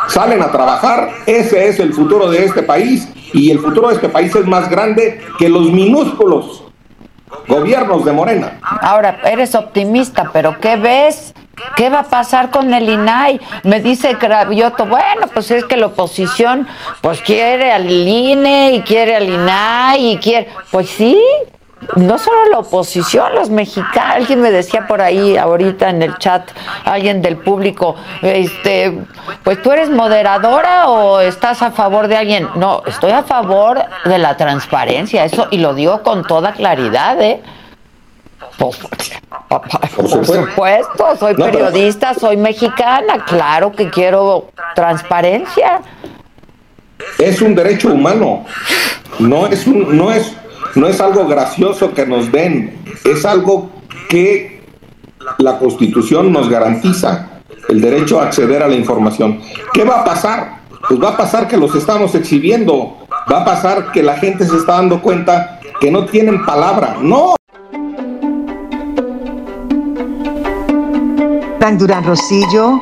salen 0.08 0.42
a 0.42 0.52
trabajar. 0.52 1.10
Ese 1.26 1.68
es 1.68 1.80
el 1.80 1.94
futuro 1.94 2.30
de 2.30 2.46
este 2.46 2.64
país 2.64 3.08
y 3.34 3.52
el 3.52 3.60
futuro 3.60 3.90
de 3.90 3.96
este 3.96 4.10
país 4.10 4.36
es 4.36 4.46
más 4.46 4.70
grande 4.70 5.22
que 5.38 5.50
los 5.50 5.72
minúsculos 5.72 6.64
gobiernos 7.48 8.06
de 8.06 8.12
Morena. 8.12 8.60
Ahora, 8.82 9.20
eres 9.26 9.56
optimista, 9.56 10.30
pero 10.32 10.60
¿qué 10.60 10.76
ves? 10.76 11.34
¿Qué 11.76 11.90
va 11.90 12.02
a 12.02 12.04
pasar 12.04 12.52
con 12.52 12.74
el 12.74 12.88
INAI? 12.88 13.42
Me 13.64 13.82
dice 13.82 14.16
Cravioto, 14.18 14.86
bueno, 14.86 15.28
pues 15.34 15.50
es 15.52 15.64
que 15.66 15.76
la 15.76 15.88
oposición 15.88 16.68
pues 17.02 17.22
quiere 17.22 17.72
al 17.72 17.90
INE 17.90 18.74
y 18.74 18.82
quiere 18.82 19.16
al 19.16 19.28
INAI 19.28 20.12
y 20.12 20.18
quiere... 20.18 20.50
Pues 20.72 20.90
sí, 20.90 21.20
no 21.96 22.18
solo 22.18 22.46
la 22.50 22.60
oposición, 22.60 23.36
los 23.36 23.50
mexicanos, 23.50 24.16
alguien 24.16 24.42
me 24.42 24.52
decía 24.52 24.88
por 24.88 25.02
ahí 25.02 25.38
ahorita 25.38 25.90
en 25.90 26.02
el 26.02 26.18
chat, 26.18 26.50
alguien 26.86 27.22
del 27.22 27.38
público, 27.38 27.96
este, 28.22 28.98
pues 29.44 29.62
tú 29.62 29.72
eres 29.72 29.90
moderadora 29.90 30.88
o 30.90 31.20
estás 31.20 31.62
a 31.62 31.72
favor 31.72 32.08
de 32.08 32.18
alguien. 32.18 32.50
No, 32.56 32.84
estoy 32.86 33.12
a 33.12 33.24
favor 33.24 33.80
de 34.06 34.18
la 34.18 34.36
transparencia, 34.38 35.26
eso, 35.26 35.48
y 35.52 35.58
lo 35.60 35.74
digo 35.74 36.02
con 36.02 36.24
toda 36.24 36.54
claridad, 36.54 37.22
¿eh? 37.22 37.42
Por, 38.58 38.76
por 39.96 40.10
supuesto, 40.10 41.16
soy 41.18 41.36
periodista, 41.36 42.14
soy 42.16 42.38
mexicana, 42.38 43.24
claro 43.26 43.72
que 43.72 43.90
quiero 43.90 44.50
transparencia. 44.74 45.82
es 47.20 47.42
un 47.42 47.54
derecho 47.54 47.90
humano. 47.90 48.46
No 49.20 49.48
es 49.48 49.66
un, 49.66 49.98
no 49.98 50.12
es, 50.12 50.36
no 50.78 50.88
es 50.88 51.02
algo 51.02 51.26
gracioso 51.28 51.94
que 51.94 52.06
nos 52.06 52.32
den, 52.32 52.78
es 53.04 53.26
algo 53.26 53.70
que 54.10 54.62
la 55.40 55.58
Constitución 55.58 56.32
nos 56.32 56.50
garantiza, 56.50 57.30
el 57.68 57.82
derecho 57.82 58.22
a 58.22 58.26
acceder 58.26 58.62
a 58.62 58.68
la 58.68 58.76
información. 58.76 59.42
¿Qué 59.74 59.84
va 59.84 60.02
a 60.02 60.06
pasar? 60.06 60.60
Pues 60.88 61.02
va 61.02 61.10
a 61.10 61.18
pasar 61.18 61.48
que 61.48 61.58
los 61.58 61.74
estamos 61.76 62.14
exhibiendo, 62.16 62.98
va 63.32 63.42
a 63.42 63.46
pasar 63.46 63.92
que 63.92 64.04
la 64.04 64.18
gente 64.18 64.46
se 64.46 64.56
está 64.56 64.74
dando 64.74 65.02
cuenta 65.02 65.60
que 65.82 65.92
no 65.92 66.06
tienen 66.06 66.46
palabra. 66.46 66.98
No, 67.02 67.36
Frank 71.60 71.80
Durán 71.80 72.06
Rosillo 72.06 72.82